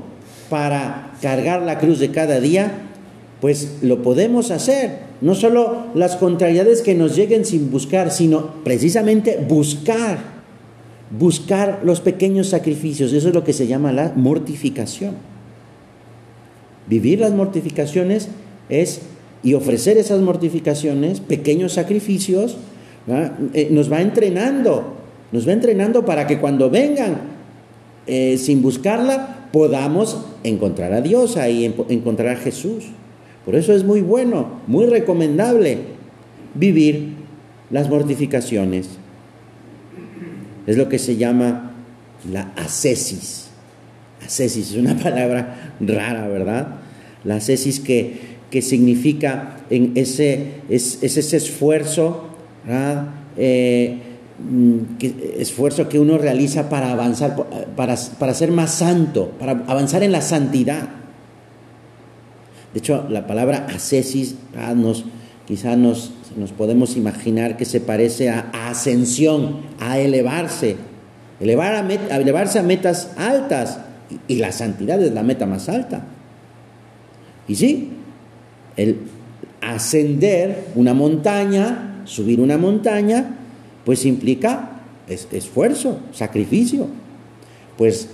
para 0.49 1.13
cargar 1.21 1.63
la 1.63 1.79
cruz 1.79 1.99
de 1.99 2.11
cada 2.11 2.39
día, 2.41 2.73
pues 3.41 3.79
lo 3.83 4.03
podemos 4.03 4.51
hacer. 4.51 5.09
No 5.21 5.35
solo 5.35 5.87
las 5.95 6.17
contrariedades 6.17 6.83
que 6.83 6.95
nos 6.95 7.17
lleguen 7.17 7.45
sin 7.45 7.71
buscar, 7.71 8.13
sino 8.13 8.63
precisamente 8.63 9.45
buscar, 9.49 10.19
buscar 11.19 11.81
los 11.83 12.01
pequeños 12.01 12.49
sacrificios. 12.49 13.13
Eso 13.13 13.29
es 13.29 13.35
lo 13.35 13.43
que 13.43 13.53
se 13.53 13.67
llama 13.67 13.93
la 13.93 14.13
mortificación. 14.15 15.17
Vivir 16.87 17.19
las 17.19 17.33
mortificaciones 17.33 18.29
es, 18.69 19.01
y 19.43 19.55
ofrecer 19.55 19.99
esas 19.99 20.21
mortificaciones, 20.21 21.21
pequeños 21.21 21.75
sacrificios, 21.75 22.57
eh, 23.55 23.69
nos 23.71 23.91
va 23.91 24.01
entrenando, 24.01 24.95
nos 25.33 25.49
va 25.49 25.53
entrenando 25.53 26.05
para 26.05 26.27
que 26.27 26.39
cuando 26.39 26.71
vengan 26.71 27.19
eh, 28.07 28.37
sin 28.39 28.63
buscarla 28.63 29.49
podamos 29.53 30.25
encontrar 30.45 30.93
a 30.93 31.01
Dios 31.01 31.37
ahí, 31.37 31.65
encontrar 31.89 32.37
a 32.37 32.41
Jesús. 32.41 32.85
Por 33.45 33.55
eso 33.55 33.73
es 33.73 33.85
muy 33.85 34.03
bueno, 34.03 34.61
muy 34.67 34.87
recomendable 34.87 35.79
vivir 36.55 37.15
las 37.71 37.89
mortificaciones. 37.89 38.89
Es 40.67 40.77
lo 40.77 40.89
que 40.89 40.99
se 40.99 41.17
llama 41.17 41.73
la 42.31 42.53
ascesis. 42.57 43.49
Ascesis 44.23 44.73
es 44.73 44.77
una 44.77 44.97
palabra 45.03 45.75
rara, 45.81 46.29
¿verdad? 46.29 46.77
La 47.25 47.37
ascesis 47.37 47.81
que, 47.81 48.28
que 48.51 48.63
significa 48.63 49.59
ese, 49.71 50.61
es, 50.69 51.03
ese 51.03 51.37
esfuerzo, 51.37 52.25
eh, 53.37 53.99
mm, 54.39 54.79
esfuerzo 55.39 55.89
que 55.89 55.99
uno 55.99 56.19
realiza 56.19 56.69
para 56.69 56.93
avanzar, 56.93 57.37
para, 57.77 57.97
para 58.19 58.35
ser 58.35 58.51
más 58.51 58.73
santo, 58.73 59.33
para 59.39 59.53
avanzar 59.67 60.03
en 60.03 60.13
la 60.13 60.23
santidad. 60.23 60.89
De 62.73 62.79
hecho, 62.81 63.07
la 63.09 63.27
palabra 63.27 63.67
ascesis 63.75 64.37
nos, 64.77 65.05
quizá 65.47 65.77
nos, 65.77 66.13
nos 66.37 66.53
podemos 66.53 66.97
imaginar 66.97 67.57
que 67.57 67.65
se 67.65 67.81
parece 67.81 68.31
a, 68.31 68.51
ascensión, 68.69 69.61
a 69.81 69.99
elevarse, 69.99 70.77
elevar 71.41 71.75
a 71.75 72.17
elevarse 72.17 72.59
a 72.59 72.63
metas 72.63 73.11
altas, 73.17 73.81
y, 74.27 74.37
la 74.37 74.53
santidad 74.53 75.03
es 75.03 75.13
la 75.13 75.23
meta 75.23 75.47
más 75.47 75.69
alta. 75.69 76.03
Y 77.47 77.57
sí, 77.57 77.91
el 78.79 78.97
ascender 79.61 80.69
una 80.77 80.95
montaña, 80.95 82.03
subir 82.05 82.41
una 82.41 82.57
montaña, 82.57 83.37
pues 83.85 84.07
implica 84.07 84.81
esfuerzo, 85.09 85.99
sacrificio. 86.13 86.87
Pues 87.77 88.09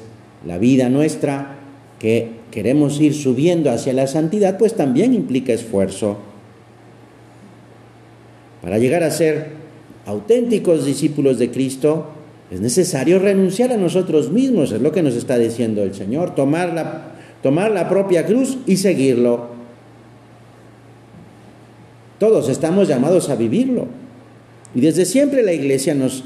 la 0.44 0.58
vida 0.58 0.88
nuestra 0.88 1.58
que 1.98 2.30
queremos 2.50 3.00
ir 3.00 3.14
subiendo 3.14 3.70
hacia 3.70 3.92
la 3.92 4.06
santidad, 4.06 4.58
pues 4.58 4.74
también 4.74 5.14
implica 5.14 5.52
esfuerzo. 5.52 6.18
Para 8.62 8.78
llegar 8.78 9.02
a 9.02 9.10
ser 9.10 9.50
auténticos 10.06 10.86
discípulos 10.86 11.38
de 11.38 11.50
Cristo, 11.50 12.06
es 12.50 12.60
necesario 12.60 13.18
renunciar 13.18 13.72
a 13.72 13.76
nosotros 13.76 14.30
mismos, 14.30 14.72
es 14.72 14.80
lo 14.80 14.92
que 14.92 15.02
nos 15.02 15.14
está 15.14 15.38
diciendo 15.38 15.82
el 15.82 15.94
Señor, 15.94 16.34
tomar 16.34 16.72
la, 16.72 17.12
tomar 17.42 17.70
la 17.70 17.88
propia 17.88 18.24
cruz 18.24 18.58
y 18.66 18.78
seguirlo. 18.78 19.53
Todos 22.18 22.48
estamos 22.48 22.88
llamados 22.88 23.28
a 23.28 23.36
vivirlo. 23.36 23.86
Y 24.74 24.80
desde 24.80 25.04
siempre 25.04 25.42
la 25.42 25.52
Iglesia 25.52 25.94
nos 25.94 26.24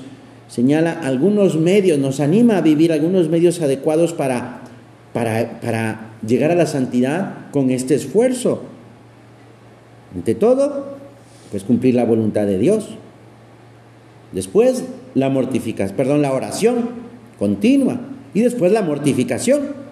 señala 0.49 0.93
algunos 0.93 1.57
medios, 1.57 1.99
nos 1.99 2.21
anima 2.21 2.57
a 2.57 2.63
vivir 2.63 2.93
algunos 2.93 3.29
medios 3.29 3.61
adecuados 3.61 4.13
para, 4.13 4.63
para, 5.13 5.61
para 5.61 6.11
llegar 6.27 6.51
a 6.51 6.55
la 6.55 6.67
santidad 6.67 7.51
con 7.51 7.71
este 7.71 7.95
esfuerzo. 7.95 8.63
Ante 10.15 10.35
todo, 10.35 10.97
pues 11.51 11.65
cumplir 11.65 11.95
la 11.95 12.05
voluntad 12.05 12.47
de 12.47 12.59
Dios. 12.59 12.89
Después 14.33 14.85
la 15.15 15.31
mortificación, 15.31 15.97
perdón, 15.97 16.23
la 16.23 16.33
oración 16.33 16.91
continua 17.39 18.01
y 18.35 18.41
después 18.41 18.73
la 18.73 18.83
mortificación. 18.83 19.88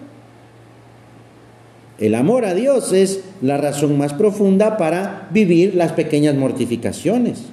El 1.99 2.13
amor 2.13 2.45
a 2.45 2.53
Dios 2.53 2.93
es 2.93 3.21
la 3.41 3.57
razón 3.57 3.97
más 3.97 4.13
profunda 4.13 4.77
para 4.77 5.27
vivir 5.31 5.75
las 5.75 5.93
pequeñas 5.93 6.35
mortificaciones. 6.35 7.43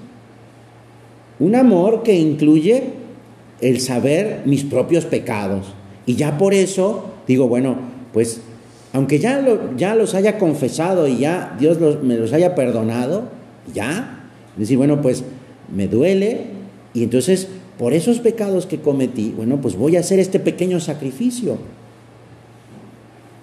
Un 1.38 1.54
amor 1.54 2.02
que 2.02 2.14
incluye 2.14 2.82
el 3.60 3.80
saber 3.80 4.42
mis 4.44 4.64
propios 4.64 5.06
pecados. 5.06 5.74
Y 6.06 6.16
ya 6.16 6.36
por 6.36 6.52
eso 6.52 7.06
digo, 7.26 7.48
bueno, 7.48 7.76
pues 8.12 8.42
aunque 8.92 9.18
ya, 9.18 9.40
lo, 9.40 9.76
ya 9.76 9.94
los 9.94 10.14
haya 10.14 10.38
confesado 10.38 11.08
y 11.08 11.18
ya 11.18 11.56
Dios 11.58 11.78
me 12.02 12.16
los 12.16 12.32
haya 12.32 12.54
perdonado, 12.54 13.24
ya, 13.72 14.28
decir, 14.56 14.76
bueno, 14.76 15.00
pues 15.00 15.24
me 15.74 15.88
duele 15.88 16.42
y 16.92 17.02
entonces 17.02 17.48
por 17.78 17.92
esos 17.92 18.20
pecados 18.20 18.66
que 18.66 18.78
cometí, 18.78 19.34
bueno, 19.36 19.60
pues 19.60 19.76
voy 19.76 19.96
a 19.96 20.00
hacer 20.00 20.20
este 20.20 20.38
pequeño 20.38 20.78
sacrificio. 20.78 21.58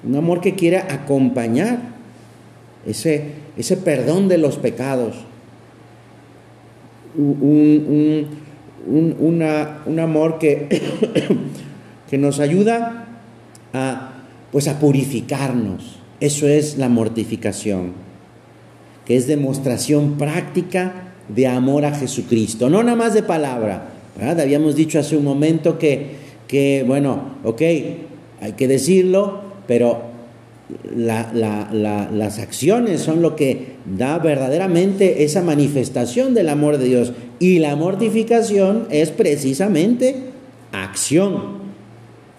Un 0.03 0.15
amor 0.15 0.41
que 0.41 0.55
quiera 0.55 0.87
acompañar 0.89 1.79
ese, 2.85 3.33
ese 3.57 3.77
perdón 3.77 4.27
de 4.27 4.37
los 4.37 4.57
pecados. 4.57 5.15
Un, 7.15 8.27
un 8.87 9.99
amor 9.99 10.39
que, 10.39 10.67
que 12.09 12.17
nos 12.17 12.39
ayuda 12.39 13.07
a, 13.73 14.13
pues 14.51 14.67
a 14.67 14.79
purificarnos. 14.79 15.99
Eso 16.19 16.47
es 16.47 16.77
la 16.77 16.89
mortificación, 16.89 17.93
que 19.05 19.15
es 19.15 19.27
demostración 19.27 20.17
práctica 20.17 21.13
de 21.29 21.47
amor 21.47 21.85
a 21.85 21.95
Jesucristo, 21.95 22.69
no 22.69 22.83
nada 22.83 22.97
más 22.97 23.13
de 23.13 23.23
palabra. 23.23 23.89
Habíamos 24.19 24.75
dicho 24.75 24.99
hace 24.99 25.17
un 25.17 25.23
momento 25.23 25.79
que, 25.79 26.11
que, 26.47 26.83
bueno, 26.85 27.37
ok, 27.43 27.61
hay 28.41 28.53
que 28.57 28.67
decirlo, 28.67 29.50
pero 29.67 30.11
las 30.95 32.39
acciones 32.39 33.01
son 33.01 33.21
lo 33.21 33.35
que 33.35 33.75
da 33.97 34.17
verdaderamente 34.19 35.23
esa 35.23 35.41
manifestación 35.41 36.33
del 36.33 36.49
amor 36.49 36.77
de 36.77 36.85
Dios. 36.85 37.13
Y 37.39 37.59
la 37.59 37.75
mortificación 37.75 38.87
es 38.89 39.09
precisamente 39.11 40.15
acción, 40.71 41.59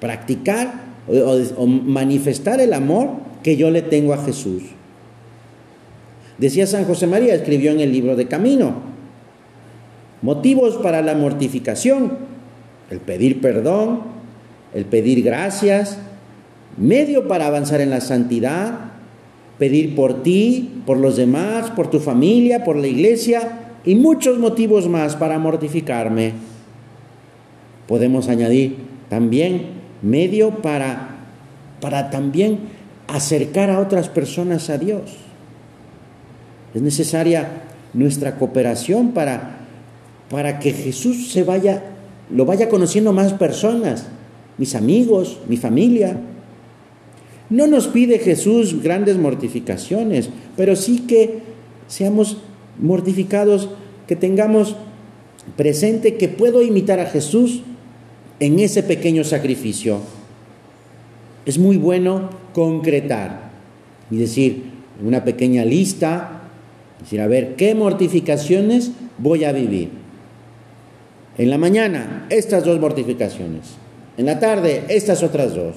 practicar 0.01 0.93
o 1.07 1.67
manifestar 1.67 2.61
el 2.61 2.73
amor 2.73 3.11
que 3.43 3.57
yo 3.57 3.71
le 3.71 3.83
tengo 3.83 4.15
a 4.15 4.25
Jesús. 4.25 4.63
Decía 6.39 6.67
San 6.67 6.85
José 6.85 7.07
María, 7.07 7.35
escribió 7.35 7.73
en 7.73 7.81
el 7.81 7.93
libro 7.93 8.17
de 8.17 8.27
Camino, 8.27 8.75
motivos 10.23 10.77
para 10.77 11.03
la 11.03 11.15
mortificación, 11.15 12.19
el 12.91 13.01
pedir 13.01 13.41
perdón, 13.41 14.01
el 14.75 14.85
pedir 14.85 15.23
gracias, 15.23 15.99
medio 16.77 17.29
para 17.29 17.47
avanzar 17.47 17.81
en 17.81 17.91
la 17.91 18.01
santidad, 18.01 18.93
pedir 19.59 19.95
por 19.95 20.23
ti, 20.23 20.83
por 20.87 20.97
los 20.97 21.17
demás, 21.17 21.71
por 21.71 21.91
tu 21.91 22.01
familia, 22.01 22.65
por 22.65 22.77
la 22.77 22.87
iglesia 22.87 23.61
y 23.85 23.95
muchos 23.95 24.39
motivos 24.39 24.89
más 24.89 25.17
para 25.17 25.39
mortificarme. 25.39 26.33
Podemos 27.87 28.29
añadir 28.29 28.77
también 29.09 29.67
medio 30.03 30.63
para, 30.63 31.17
para 31.81 32.11
también 32.11 32.61
acercar 33.07 33.71
a 33.71 33.81
otras 33.81 34.09
personas 34.09 34.71
a 34.71 34.79
Dios. 34.79 35.17
Es 36.75 36.81
necesaria 36.81 37.65
nuestra 37.93 38.37
cooperación 38.37 39.13
para, 39.13 39.59
para 40.31 40.59
que 40.59 40.73
Jesús 40.73 41.31
se 41.31 41.45
vaya, 41.45 41.83
lo 42.31 42.47
vaya 42.47 42.69
conociendo 42.69 43.13
más 43.13 43.35
personas, 43.35 44.07
mis 44.59 44.75
amigos, 44.75 45.39
mi 45.49 45.57
familia. 45.57 46.19
No 47.53 47.67
nos 47.67 47.87
pide 47.87 48.19
Jesús 48.19 48.83
grandes 48.83 49.19
mortificaciones, 49.19 50.31
pero 50.57 50.75
sí 50.75 51.01
que 51.01 51.41
seamos 51.87 52.39
mortificados, 52.81 53.69
que 54.07 54.17
tengamos 54.17 54.75
presente 55.55 56.17
que 56.17 56.29
puedo 56.29 56.63
imitar 56.63 56.99
a 56.99 57.05
Jesús 57.05 57.61
en 58.41 58.59
ese 58.59 58.83
pequeño 58.83 59.23
sacrificio. 59.23 59.99
Es 61.45 61.59
muy 61.59 61.77
bueno 61.77 62.31
concretar 62.55 63.51
y 64.11 64.17
decir 64.17 64.63
una 65.05 65.23
pequeña 65.23 65.67
lista 65.67 66.49
decir, 67.01 67.21
a 67.21 67.27
ver, 67.27 67.57
¿qué 67.57 67.75
mortificaciones 67.75 68.93
voy 69.19 69.45
a 69.45 69.53
vivir? 69.53 69.91
En 71.37 71.51
la 71.51 71.59
mañana, 71.59 72.27
estas 72.31 72.65
dos 72.65 72.81
mortificaciones. 72.81 73.75
En 74.17 74.25
la 74.25 74.41
tarde, 74.41 74.85
estas 74.89 75.23
otras 75.23 75.55
dos. 75.55 75.75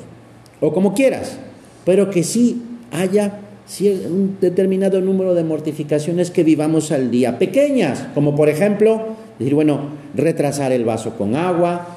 O 0.62 0.72
como 0.74 0.94
quieras, 0.94 1.38
pero 1.86 2.10
que 2.10 2.24
sí 2.24 2.62
haya 2.92 3.40
un 3.82 4.38
determinado 4.42 5.02
número 5.02 5.34
de 5.34 5.44
mortificaciones 5.44 6.30
que 6.32 6.44
vivamos 6.44 6.92
al 6.92 7.10
día. 7.10 7.40
Pequeñas, 7.40 8.08
como 8.14 8.36
por 8.36 8.50
ejemplo, 8.50 9.02
decir, 9.40 9.56
bueno, 9.56 9.90
retrasar 10.14 10.72
el 10.72 10.86
vaso 10.86 11.16
con 11.18 11.36
agua, 11.36 11.88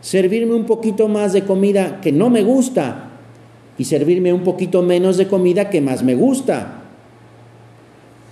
servirme 0.00 0.54
un 0.54 0.64
poquito 0.64 1.08
más 1.08 1.32
de 1.32 1.44
comida 1.44 2.00
que 2.00 2.12
no 2.12 2.28
me 2.28 2.42
gusta 2.42 3.10
y 3.78 3.84
servirme 3.84 4.32
un 4.32 4.42
poquito 4.42 4.82
menos 4.82 5.16
de 5.16 5.28
comida 5.28 5.70
que 5.70 5.80
más 5.80 6.02
me 6.02 6.14
gusta 6.14 6.82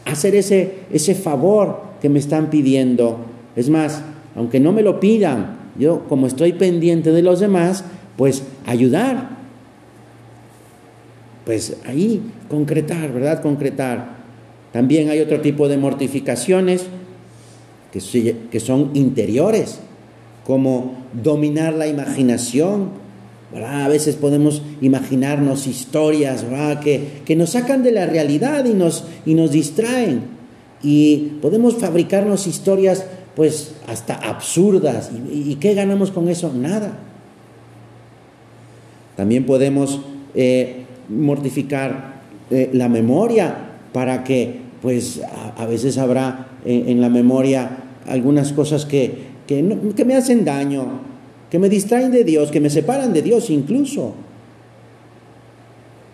hacer 0.04 0.34
ese, 0.34 0.80
ese 0.92 1.14
favor 1.14 1.80
que 2.00 2.08
me 2.08 2.18
están 2.18 2.50
pidiendo. 2.50 3.18
Es 3.56 3.70
más, 3.70 4.02
aunque 4.34 4.60
no 4.60 4.72
me 4.72 4.82
lo 4.82 5.00
pidan, 5.00 5.58
yo 5.78 6.04
como 6.08 6.26
estoy 6.26 6.52
pendiente 6.52 7.12
de 7.12 7.22
los 7.22 7.40
demás, 7.40 7.84
pues 8.16 8.42
ayudar. 8.66 9.39
Pues 11.44 11.76
ahí 11.86 12.20
concretar, 12.48 13.12
¿verdad? 13.12 13.42
Concretar. 13.42 14.20
También 14.72 15.08
hay 15.08 15.20
otro 15.20 15.40
tipo 15.40 15.68
de 15.68 15.76
mortificaciones 15.76 16.86
que, 17.92 18.60
son 18.60 18.90
interiores, 18.94 19.80
como 20.46 20.94
dominar 21.12 21.74
la 21.74 21.88
imaginación. 21.88 22.90
A 23.54 23.88
veces 23.88 24.14
podemos 24.14 24.62
imaginarnos 24.80 25.66
historias 25.66 26.44
que, 26.82 27.36
nos 27.36 27.50
sacan 27.50 27.82
de 27.82 27.92
la 27.92 28.06
realidad 28.06 28.64
y 28.64 28.74
nos, 28.74 29.04
y 29.26 29.34
nos 29.34 29.50
distraen. 29.50 30.22
Y 30.82 31.32
podemos 31.42 31.76
fabricarnos 31.76 32.46
historias 32.46 33.04
pues 33.34 33.74
hasta 33.88 34.14
absurdas. 34.14 35.10
¿Y, 35.32 35.56
qué 35.56 35.74
ganamos 35.74 36.10
con 36.12 36.28
eso? 36.28 36.52
Nada. 36.54 36.98
También 39.16 39.44
podemos 39.44 40.00
eh, 40.34 40.84
mortificar 41.10 42.20
eh, 42.50 42.70
la 42.72 42.88
memoria 42.88 43.54
para 43.92 44.24
que 44.24 44.70
pues 44.80 45.20
a, 45.56 45.66
veces 45.66 45.98
habrá 45.98 46.48
en, 46.64 47.00
la 47.00 47.10
memoria 47.10 47.70
algunas 48.06 48.52
cosas 48.52 48.86
que, 48.86 49.12
que, 49.46 49.62
me 49.62 50.16
hacen 50.16 50.44
daño, 50.44 51.00
que 51.50 51.58
me 51.58 51.68
distraen 51.68 52.10
de 52.12 52.24
Dios, 52.24 52.50
que 52.50 52.60
me 52.60 52.70
separan 52.70 53.12
de 53.12 53.20
Dios 53.20 53.50
incluso. 53.50 54.14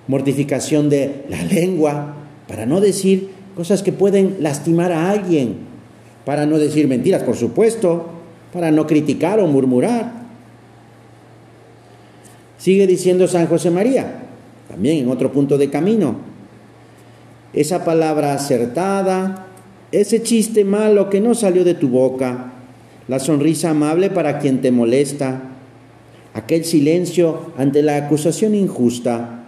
Mortificación 0.08 0.88
de 0.88 1.24
la 1.28 1.44
lengua, 1.44 2.16
para 2.48 2.66
no 2.66 2.80
decir 2.80 3.30
cosas 3.54 3.82
que 3.82 3.92
pueden 3.92 4.38
lastimar 4.40 4.90
a 4.90 5.10
alguien, 5.10 5.56
para 6.24 6.44
no 6.44 6.58
decir 6.58 6.88
mentiras, 6.88 7.22
por 7.22 7.36
supuesto, 7.36 8.06
para 8.52 8.72
no 8.72 8.86
criticar 8.86 9.38
o 9.38 9.46
murmurar. 9.46 10.26
Sigue 12.58 12.86
diciendo 12.86 13.28
San 13.28 13.46
José 13.46 13.70
María, 13.70 14.25
también 14.76 14.98
en 14.98 15.08
otro 15.08 15.32
punto 15.32 15.56
de 15.56 15.70
camino, 15.70 16.16
esa 17.54 17.82
palabra 17.82 18.34
acertada, 18.34 19.46
ese 19.90 20.22
chiste 20.22 20.66
malo 20.66 21.08
que 21.08 21.18
no 21.18 21.34
salió 21.34 21.64
de 21.64 21.72
tu 21.72 21.88
boca, 21.88 22.52
la 23.08 23.18
sonrisa 23.18 23.70
amable 23.70 24.10
para 24.10 24.38
quien 24.38 24.60
te 24.60 24.70
molesta, 24.70 25.44
aquel 26.34 26.66
silencio 26.66 27.52
ante 27.56 27.82
la 27.82 27.96
acusación 27.96 28.54
injusta, 28.54 29.46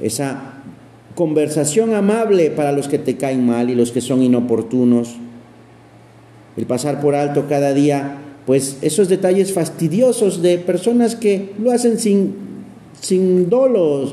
esa 0.00 0.62
conversación 1.16 1.92
amable 1.92 2.52
para 2.52 2.70
los 2.70 2.86
que 2.86 2.98
te 3.00 3.16
caen 3.16 3.44
mal 3.44 3.70
y 3.70 3.74
los 3.74 3.90
que 3.90 4.00
son 4.00 4.22
inoportunos, 4.22 5.16
el 6.56 6.66
pasar 6.66 7.00
por 7.00 7.16
alto 7.16 7.46
cada 7.48 7.74
día, 7.74 8.18
pues 8.46 8.78
esos 8.82 9.08
detalles 9.08 9.52
fastidiosos 9.52 10.42
de 10.42 10.58
personas 10.58 11.16
que 11.16 11.50
lo 11.60 11.72
hacen 11.72 11.98
sin, 11.98 12.49
sin 13.00 13.48
dolo 13.48 14.12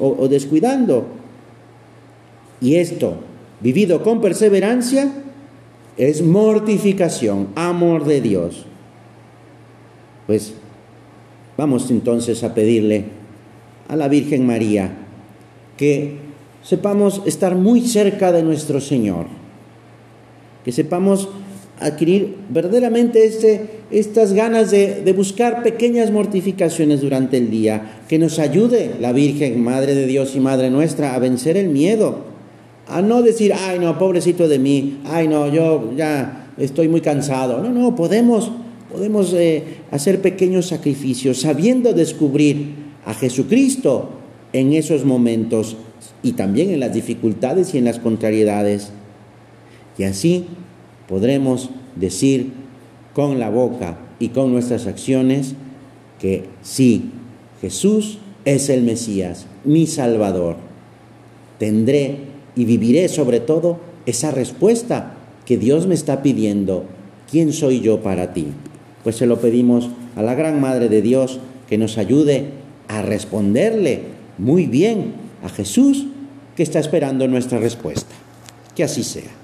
o 0.00 0.28
descuidando 0.28 1.06
y 2.60 2.76
esto, 2.76 3.14
vivido 3.60 4.02
con 4.02 4.20
perseverancia, 4.20 5.12
es 5.96 6.22
mortificación, 6.22 7.48
amor 7.54 8.04
de 8.04 8.20
Dios. 8.20 8.66
Pues 10.26 10.54
vamos 11.56 11.90
entonces 11.90 12.42
a 12.44 12.54
pedirle 12.54 13.04
a 13.88 13.96
la 13.96 14.08
Virgen 14.08 14.46
María 14.46 14.96
que 15.76 16.18
sepamos 16.62 17.22
estar 17.24 17.54
muy 17.54 17.80
cerca 17.82 18.32
de 18.32 18.42
nuestro 18.42 18.80
Señor, 18.80 19.26
que 20.64 20.72
sepamos 20.72 21.28
adquirir 21.80 22.36
verdaderamente 22.48 23.24
este, 23.24 23.82
estas 23.90 24.32
ganas 24.32 24.70
de, 24.70 25.12
buscar 25.16 25.62
pequeñas 25.62 26.10
mortificaciones 26.10 27.00
durante 27.00 27.38
el 27.38 27.50
día, 27.50 28.00
que 28.08 28.18
nos 28.18 28.38
ayude 28.38 28.92
la 29.00 29.12
Virgen, 29.12 29.62
Madre 29.62 29.94
de 29.94 30.06
Dios 30.06 30.34
y 30.34 30.40
Madre 30.40 30.70
nuestra, 30.70 31.14
a 31.14 31.18
vencer 31.18 31.56
el 31.56 31.68
miedo, 31.68 32.24
a 32.86 33.02
no 33.02 33.22
decir, 33.22 33.52
ay 33.54 33.78
no, 33.78 33.98
pobrecito 33.98 34.48
de 34.48 34.58
mí, 34.58 34.98
ay 35.04 35.28
no, 35.28 35.52
yo 35.52 35.92
ya 35.96 36.52
estoy 36.56 36.88
muy 36.88 37.00
cansado. 37.00 37.62
No, 37.62 37.70
no, 37.70 37.94
podemos, 37.94 38.50
podemos 38.90 39.32
eh, 39.34 39.64
hacer 39.90 40.20
pequeños 40.20 40.66
sacrificios 40.66 41.40
sabiendo 41.40 41.92
descubrir 41.92 42.88
a 43.04 43.14
Jesucristo 43.14 44.10
en 44.52 44.72
esos 44.72 45.04
momentos 45.04 45.76
y 46.22 46.32
también 46.32 46.70
en 46.70 46.80
las 46.80 46.94
dificultades 46.94 47.74
y 47.74 47.78
en 47.78 47.84
las 47.84 47.98
contrariedades. 47.98 48.90
Y 49.98 50.04
así 50.04 50.46
podremos 51.08 51.70
decir 51.96 52.52
con 53.14 53.40
la 53.40 53.50
boca 53.50 53.98
y 54.20 54.28
con 54.28 54.52
nuestras 54.52 54.86
acciones 54.86 55.54
que 56.20 56.44
sí, 56.62 57.10
Jesús 57.60 58.18
es 58.44 58.68
el 58.68 58.82
Mesías, 58.82 59.46
mi 59.64 59.86
Salvador. 59.86 60.56
Tendré 61.58 62.18
y 62.54 62.64
viviré 62.64 63.08
sobre 63.08 63.40
todo 63.40 63.78
esa 64.06 64.30
respuesta 64.30 65.14
que 65.44 65.56
Dios 65.56 65.86
me 65.86 65.94
está 65.94 66.22
pidiendo. 66.22 66.84
¿Quién 67.30 67.52
soy 67.52 67.80
yo 67.80 68.02
para 68.02 68.32
ti? 68.32 68.46
Pues 69.02 69.16
se 69.16 69.26
lo 69.26 69.40
pedimos 69.40 69.88
a 70.16 70.22
la 70.22 70.34
Gran 70.34 70.60
Madre 70.60 70.88
de 70.88 71.02
Dios 71.02 71.40
que 71.68 71.78
nos 71.78 71.98
ayude 71.98 72.50
a 72.88 73.02
responderle 73.02 74.02
muy 74.38 74.66
bien 74.66 75.12
a 75.42 75.48
Jesús 75.48 76.06
que 76.56 76.62
está 76.62 76.78
esperando 76.78 77.28
nuestra 77.28 77.58
respuesta. 77.58 78.14
Que 78.74 78.84
así 78.84 79.02
sea. 79.02 79.37